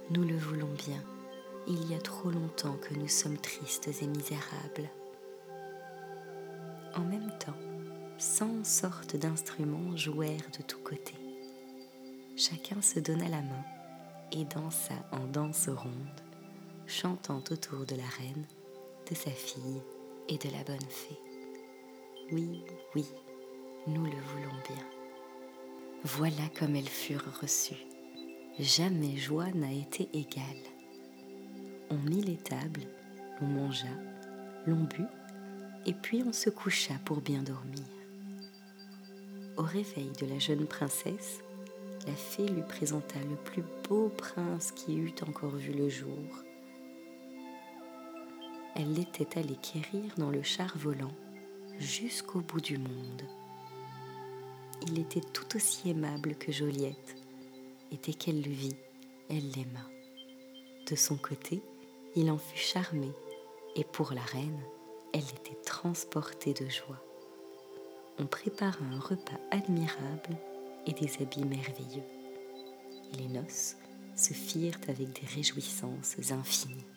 nous 0.09 0.23
le 0.23 0.37
voulons 0.37 0.73
bien. 0.85 1.01
Il 1.67 1.89
y 1.89 1.95
a 1.95 1.99
trop 1.99 2.29
longtemps 2.29 2.77
que 2.77 2.93
nous 2.93 3.07
sommes 3.07 3.37
tristes 3.37 3.89
et 4.01 4.07
misérables. 4.07 4.89
En 6.95 7.01
même 7.01 7.31
temps, 7.39 7.57
cent 8.17 8.63
sortes 8.63 9.17
d'instruments 9.17 9.97
jouèrent 9.97 10.49
de 10.57 10.63
tous 10.63 10.79
côtés. 10.79 11.17
Chacun 12.37 12.81
se 12.81 12.99
donna 12.99 13.27
la 13.27 13.41
main 13.41 13.65
et 14.31 14.45
dansa 14.45 14.93
en 15.11 15.25
danse 15.27 15.67
ronde, 15.67 16.21
chantant 16.87 17.43
autour 17.51 17.85
de 17.85 17.95
la 17.95 18.07
reine, 18.17 18.45
de 19.09 19.15
sa 19.15 19.31
fille 19.31 19.81
et 20.29 20.37
de 20.37 20.49
la 20.51 20.63
bonne 20.63 20.89
fée. 20.89 21.19
Oui, 22.31 22.63
oui, 22.95 23.05
nous 23.87 24.05
le 24.05 24.11
voulons 24.11 24.57
bien. 24.67 24.85
Voilà 26.03 26.49
comme 26.57 26.75
elles 26.75 26.87
furent 26.87 27.39
reçues. 27.41 27.85
Jamais 28.57 29.17
joie 29.17 29.51
n'a 29.51 29.71
été 29.71 30.07
égale. 30.13 30.43
On 31.89 31.97
mit 31.97 32.21
les 32.21 32.37
tables, 32.37 32.87
on 33.41 33.45
mangea, 33.45 33.87
l'on 34.65 34.83
but 34.83 35.07
et 35.85 35.93
puis 35.93 36.23
on 36.25 36.33
se 36.33 36.49
coucha 36.49 36.95
pour 37.05 37.21
bien 37.21 37.43
dormir. 37.43 37.83
Au 39.57 39.63
réveil 39.63 40.11
de 40.19 40.25
la 40.25 40.39
jeune 40.39 40.65
princesse, 40.65 41.39
la 42.05 42.13
fée 42.13 42.47
lui 42.47 42.61
présenta 42.61 43.19
le 43.19 43.35
plus 43.35 43.63
beau 43.87 44.09
prince 44.09 44.71
qui 44.71 44.97
eût 44.97 45.13
encore 45.27 45.55
vu 45.55 45.73
le 45.73 45.89
jour. 45.89 46.43
Elle 48.75 48.93
l'était 48.93 49.39
allée 49.39 49.55
quérir 49.55 50.13
dans 50.17 50.29
le 50.29 50.43
char 50.43 50.77
volant 50.77 51.13
jusqu'au 51.79 52.41
bout 52.41 52.61
du 52.61 52.77
monde. 52.77 53.23
Il 54.87 54.99
était 54.99 55.21
tout 55.21 55.55
aussi 55.55 55.89
aimable 55.89 56.35
que 56.35 56.51
Joliette, 56.51 57.15
et 57.91 57.97
dès 58.03 58.13
qu'elle 58.13 58.41
le 58.41 58.51
vit, 58.51 58.75
elle 59.29 59.49
l'aima. 59.51 59.87
De 60.89 60.95
son 60.95 61.15
côté, 61.15 61.61
il 62.15 62.29
en 62.29 62.37
fut 62.37 62.57
charmé, 62.57 63.11
et 63.75 63.83
pour 63.83 64.13
la 64.13 64.21
reine, 64.21 64.59
elle 65.15 65.21
était 65.21 65.61
transportée 65.63 66.53
de 66.53 66.67
joie. 66.69 67.01
On 68.19 68.25
prépara 68.25 68.83
un 68.83 68.99
repas 68.99 69.39
admirable 69.49 70.35
et 70.85 70.91
des 70.91 71.09
habits 71.21 71.45
merveilleux. 71.45 72.03
les 73.17 73.29
noces 73.29 73.77
se 74.17 74.33
firent 74.33 74.77
avec 74.89 75.13
des 75.13 75.27
réjouissances 75.33 76.17
infinies. 76.31 76.94